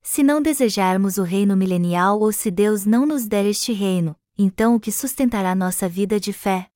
Se 0.03 0.21
não 0.21 0.39
desejarmos 0.39 1.17
o 1.17 1.23
reino 1.23 1.57
milenial 1.57 2.19
ou 2.19 2.31
se 2.31 2.51
Deus 2.51 2.85
não 2.85 3.07
nos 3.07 3.25
der 3.25 3.45
este 3.47 3.73
reino, 3.73 4.15
então 4.41 4.75
o 4.75 4.79
que 4.79 4.91
sustentará 4.91 5.53
nossa 5.55 5.87
vida 5.87 6.19
de 6.19 6.33
fé? 6.33 6.69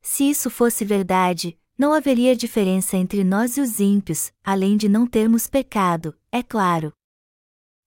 Se 0.00 0.24
isso 0.24 0.48
fosse 0.48 0.84
verdade, 0.84 1.58
não 1.76 1.92
haveria 1.92 2.36
diferença 2.36 2.96
entre 2.96 3.22
nós 3.22 3.56
e 3.56 3.60
os 3.60 3.80
ímpios, 3.80 4.32
além 4.42 4.76
de 4.76 4.88
não 4.88 5.06
termos 5.06 5.46
pecado, 5.46 6.16
é 6.32 6.42
claro. 6.42 6.92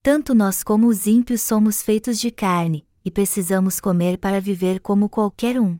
Tanto 0.02 0.34
nós 0.34 0.64
como 0.64 0.88
os 0.88 1.08
ímpios 1.08 1.42
somos 1.42 1.82
feitos 1.82 2.20
de 2.20 2.32
carne, 2.32 2.88
e 3.04 3.12
precisamos 3.12 3.80
comer 3.80 4.18
para 4.18 4.40
viver 4.40 4.80
como 4.80 5.10
qualquer 5.10 5.60
um. 5.60 5.78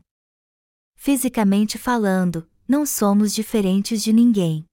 Fisicamente 0.94 1.78
falando, 1.78 2.48
não 2.68 2.86
somos 2.86 3.34
diferentes 3.34 4.02
de 4.02 4.12
ninguém. 4.12 4.64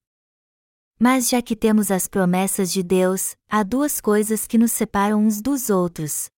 Mas 0.98 1.28
já 1.28 1.40
que 1.40 1.56
temos 1.56 1.90
as 1.90 2.06
promessas 2.06 2.70
de 2.70 2.82
Deus, 2.82 3.34
há 3.48 3.62
duas 3.62 4.00
coisas 4.00 4.46
que 4.46 4.58
nos 4.58 4.70
separam 4.70 5.24
uns 5.24 5.40
dos 5.40 5.70
outros. 5.70 6.28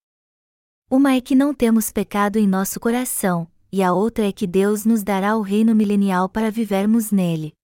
Uma 0.95 1.15
é 1.15 1.23
que 1.23 1.35
não 1.35 1.55
temos 1.55 1.91
pecado 1.91 2.37
em 2.37 2.47
nosso 2.47 2.79
coração, 2.79 3.51
e 3.73 3.83
a 3.83 3.95
outra 3.95 4.29
é 4.29 4.31
que 4.31 4.47
Deus 4.47 4.85
nos 4.85 5.03
dará 5.03 5.35
o 5.39 5.41
reino 5.41 5.75
milenial 5.75 6.29
para 6.29 6.51
vivermos 6.51 7.11
nele. 7.11 7.55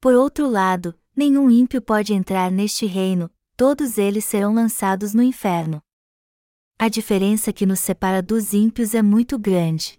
Por 0.00 0.14
outro 0.14 0.50
lado, 0.50 0.92
nenhum 1.14 1.48
ímpio 1.48 1.80
pode 1.80 2.12
entrar 2.12 2.50
neste 2.50 2.84
reino, 2.84 3.30
todos 3.56 3.96
eles 3.96 4.24
serão 4.24 4.52
lançados 4.52 5.14
no 5.14 5.22
inferno. 5.22 5.80
A 6.80 6.88
diferença 6.88 7.52
que 7.52 7.64
nos 7.64 7.78
separa 7.78 8.20
dos 8.20 8.52
ímpios 8.52 8.92
é 8.92 9.02
muito 9.02 9.38
grande. 9.38 9.96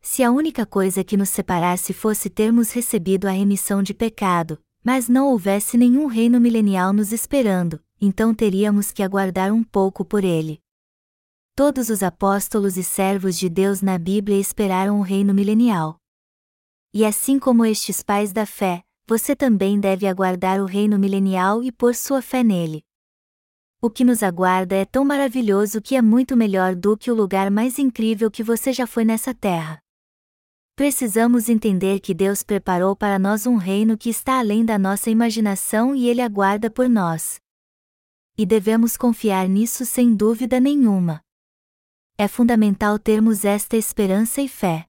Se 0.00 0.22
a 0.22 0.30
única 0.30 0.64
coisa 0.64 1.02
que 1.02 1.16
nos 1.16 1.30
separasse 1.30 1.92
fosse 1.92 2.30
termos 2.30 2.70
recebido 2.70 3.26
a 3.26 3.32
remissão 3.32 3.82
de 3.82 3.92
pecado, 3.92 4.56
mas 4.84 5.08
não 5.08 5.26
houvesse 5.32 5.76
nenhum 5.76 6.06
reino 6.06 6.40
milenial 6.40 6.92
nos 6.92 7.12
esperando, 7.12 7.82
então 8.00 8.32
teríamos 8.32 8.92
que 8.92 9.02
aguardar 9.02 9.52
um 9.52 9.64
pouco 9.64 10.04
por 10.04 10.22
ele. 10.22 10.60
Todos 11.62 11.90
os 11.90 12.02
apóstolos 12.02 12.78
e 12.78 12.82
servos 12.82 13.36
de 13.38 13.46
Deus 13.46 13.82
na 13.82 13.98
Bíblia 13.98 14.40
esperaram 14.40 14.98
o 14.98 15.02
reino 15.02 15.34
milenial. 15.34 15.98
E 16.90 17.04
assim 17.04 17.38
como 17.38 17.66
estes 17.66 18.02
pais 18.02 18.32
da 18.32 18.46
fé, 18.46 18.82
você 19.06 19.36
também 19.36 19.78
deve 19.78 20.06
aguardar 20.06 20.58
o 20.62 20.64
reino 20.64 20.98
milenial 20.98 21.62
e 21.62 21.70
pôr 21.70 21.94
sua 21.94 22.22
fé 22.22 22.42
nele. 22.42 22.82
O 23.78 23.90
que 23.90 24.04
nos 24.04 24.22
aguarda 24.22 24.74
é 24.74 24.86
tão 24.86 25.04
maravilhoso 25.04 25.82
que 25.82 25.94
é 25.94 26.00
muito 26.00 26.34
melhor 26.34 26.74
do 26.74 26.96
que 26.96 27.10
o 27.10 27.14
lugar 27.14 27.50
mais 27.50 27.78
incrível 27.78 28.30
que 28.30 28.42
você 28.42 28.72
já 28.72 28.86
foi 28.86 29.04
nessa 29.04 29.34
terra. 29.34 29.82
Precisamos 30.74 31.50
entender 31.50 32.00
que 32.00 32.14
Deus 32.14 32.42
preparou 32.42 32.96
para 32.96 33.18
nós 33.18 33.46
um 33.46 33.56
reino 33.56 33.98
que 33.98 34.08
está 34.08 34.38
além 34.38 34.64
da 34.64 34.78
nossa 34.78 35.10
imaginação 35.10 35.94
e 35.94 36.08
ele 36.08 36.22
aguarda 36.22 36.70
por 36.70 36.88
nós. 36.88 37.38
E 38.38 38.46
devemos 38.46 38.96
confiar 38.96 39.46
nisso 39.46 39.84
sem 39.84 40.14
dúvida 40.14 40.58
nenhuma. 40.58 41.20
É 42.22 42.28
fundamental 42.28 42.98
termos 42.98 43.46
esta 43.46 43.78
esperança 43.78 44.42
e 44.42 44.46
fé. 44.46 44.84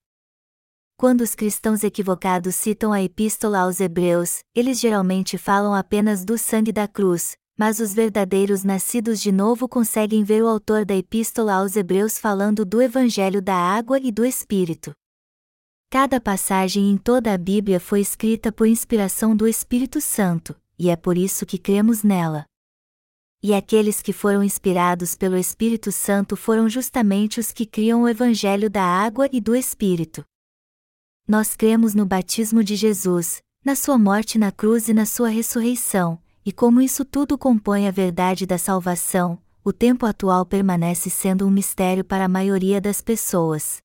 Quando 0.97 1.21
os 1.21 1.33
cristãos 1.33 1.81
equivocados 1.81 2.55
citam 2.55 2.91
a 2.91 3.01
Epístola 3.01 3.59
aos 3.59 3.79
Hebreus, 3.79 4.39
eles 4.53 4.81
geralmente 4.81 5.37
falam 5.37 5.73
apenas 5.73 6.25
do 6.25 6.37
sangue 6.37 6.73
da 6.73 6.89
cruz, 6.89 7.37
mas 7.57 7.79
os 7.79 7.93
verdadeiros 7.93 8.65
nascidos 8.65 9.21
de 9.21 9.31
novo 9.31 9.65
conseguem 9.69 10.25
ver 10.25 10.43
o 10.43 10.47
autor 10.49 10.83
da 10.83 10.93
Epístola 10.93 11.53
aos 11.53 11.77
Hebreus 11.77 12.19
falando 12.19 12.65
do 12.65 12.81
Evangelho 12.81 13.41
da 13.41 13.55
água 13.55 13.97
e 13.97 14.11
do 14.11 14.25
Espírito. 14.25 14.91
Cada 15.89 16.19
passagem 16.19 16.91
em 16.91 16.97
toda 16.97 17.33
a 17.33 17.37
Bíblia 17.37 17.79
foi 17.79 18.01
escrita 18.01 18.51
por 18.51 18.67
inspiração 18.67 19.33
do 19.33 19.47
Espírito 19.47 20.01
Santo, 20.01 20.53
e 20.77 20.89
é 20.89 20.97
por 20.97 21.17
isso 21.17 21.45
que 21.45 21.57
cremos 21.57 22.03
nela. 22.03 22.43
E 23.43 23.55
aqueles 23.55 24.03
que 24.03 24.13
foram 24.13 24.43
inspirados 24.43 25.15
pelo 25.15 25.35
Espírito 25.35 25.91
Santo 25.91 26.35
foram 26.35 26.69
justamente 26.69 27.39
os 27.39 27.51
que 27.51 27.65
criam 27.65 28.03
o 28.03 28.07
Evangelho 28.07 28.69
da 28.69 28.83
água 28.83 29.27
e 29.31 29.41
do 29.41 29.55
Espírito. 29.55 30.23
Nós 31.27 31.55
cremos 31.55 31.95
no 31.95 32.05
batismo 32.05 32.63
de 32.63 32.75
Jesus, 32.75 33.41
na 33.65 33.75
sua 33.75 33.97
morte 33.97 34.37
na 34.37 34.51
cruz 34.51 34.89
e 34.89 34.93
na 34.93 35.07
sua 35.07 35.29
ressurreição, 35.29 36.21
e 36.45 36.51
como 36.51 36.81
isso 36.81 37.03
tudo 37.03 37.35
compõe 37.35 37.87
a 37.87 37.91
verdade 37.91 38.45
da 38.45 38.59
salvação, 38.59 39.41
o 39.63 39.73
tempo 39.73 40.05
atual 40.05 40.45
permanece 40.45 41.09
sendo 41.09 41.47
um 41.47 41.49
mistério 41.49 42.03
para 42.03 42.25
a 42.25 42.29
maioria 42.29 42.79
das 42.79 43.01
pessoas. 43.01 43.79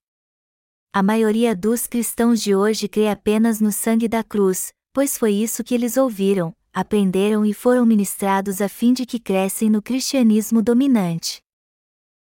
A 0.93 1.03
maioria 1.03 1.57
dos 1.57 1.87
cristãos 1.87 2.43
de 2.43 2.55
hoje 2.55 2.89
crê 2.89 3.09
apenas 3.09 3.61
no 3.61 3.73
sangue 3.73 4.09
da 4.09 4.23
cruz, 4.23 4.73
pois 4.93 5.17
foi 5.17 5.33
isso 5.33 5.65
que 5.65 5.75
eles 5.75 5.97
ouviram, 5.97 6.55
aprenderam 6.77 7.43
e 7.47 7.55
foram 7.55 7.87
ministrados 7.87 8.61
a 8.61 8.69
fim 8.69 8.93
de 8.93 9.07
que 9.07 9.19
crescem 9.19 9.71
no 9.71 9.81
cristianismo 9.81 10.61
dominante. 10.61 11.41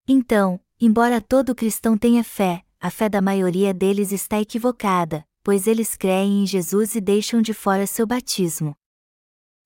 Então, 0.06 0.61
embora 0.80 1.20
todo 1.20 1.52
cristão 1.52 1.98
tenha 1.98 2.22
fé, 2.22 2.62
a 2.78 2.88
fé 2.88 3.09
da 3.09 3.20
maioria 3.20 3.74
deles 3.74 4.12
está 4.12 4.40
equivocada, 4.40 5.26
pois 5.42 5.66
eles 5.66 5.96
creem 5.96 6.44
em 6.44 6.46
Jesus 6.46 6.94
e 6.94 7.00
deixam 7.00 7.42
de 7.42 7.52
fora 7.52 7.88
seu 7.88 8.06
batismo. 8.06 8.76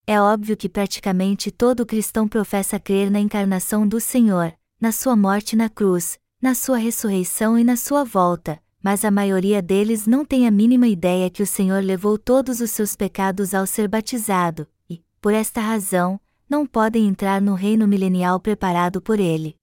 É 0.07 0.19
óbvio 0.19 0.57
que 0.57 0.67
praticamente 0.67 1.51
todo 1.51 1.85
cristão 1.85 2.27
professa 2.27 2.81
crer 2.81 3.11
na 3.11 3.21
encarnação 3.21 3.87
do 3.87 4.01
Senhor, 4.01 4.57
na 4.81 4.93
sua 4.93 5.15
morte 5.15 5.57
na 5.57 5.69
cruz, 5.69 6.19
na 6.41 6.55
sua 6.55 6.79
ressurreição 6.79 7.59
e 7.59 7.63
na 7.63 7.77
sua 7.77 8.03
volta, 8.03 8.59
mas 8.83 9.05
a 9.05 9.11
maioria 9.11 9.61
deles 9.61 10.07
não 10.07 10.25
tem 10.25 10.47
a 10.47 10.51
mínima 10.51 10.89
ideia 10.89 11.31
que 11.31 11.43
o 11.43 11.47
Senhor 11.47 11.83
levou 11.83 12.19
todos 12.19 12.61
os 12.61 12.71
seus 12.71 12.97
pecados 12.97 13.55
ao 13.55 13.67
ser 13.67 13.89
batizado, 13.89 14.67
e, 14.89 15.03
por 15.21 15.35
esta 15.35 15.61
razão, 15.61 16.21
não 16.49 16.67
podem 16.67 17.07
entrar 17.07 17.41
no 17.41 17.55
reino 17.55 17.87
milenial 17.87 18.41
preparado 18.41 19.01
por 19.01 19.21
ele. 19.21 19.55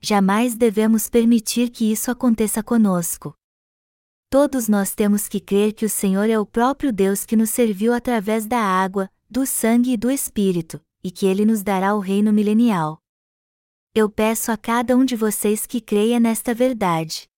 Jamais 0.00 0.54
devemos 0.54 1.08
permitir 1.08 1.70
que 1.70 1.90
isso 1.90 2.10
aconteça 2.10 2.62
conosco. 2.62 3.34
Todos 4.28 4.68
nós 4.68 4.94
temos 4.94 5.28
que 5.28 5.38
crer 5.38 5.72
que 5.72 5.84
o 5.84 5.88
Senhor 5.88 6.28
é 6.28 6.38
o 6.38 6.44
próprio 6.44 6.92
Deus 6.92 7.24
que 7.24 7.36
nos 7.36 7.50
serviu 7.50 7.92
através 7.92 8.46
da 8.46 8.58
água, 8.58 9.08
do 9.30 9.46
sangue 9.46 9.92
e 9.92 9.96
do 9.96 10.10
Espírito, 10.10 10.80
e 11.02 11.10
que 11.10 11.26
ele 11.26 11.44
nos 11.44 11.62
dará 11.62 11.94
o 11.94 12.00
reino 12.00 12.32
milenial. 12.32 12.98
Eu 13.94 14.10
peço 14.10 14.50
a 14.50 14.56
cada 14.56 14.96
um 14.96 15.04
de 15.04 15.14
vocês 15.14 15.66
que 15.66 15.80
creia 15.80 16.18
nesta 16.18 16.52
verdade. 16.52 17.28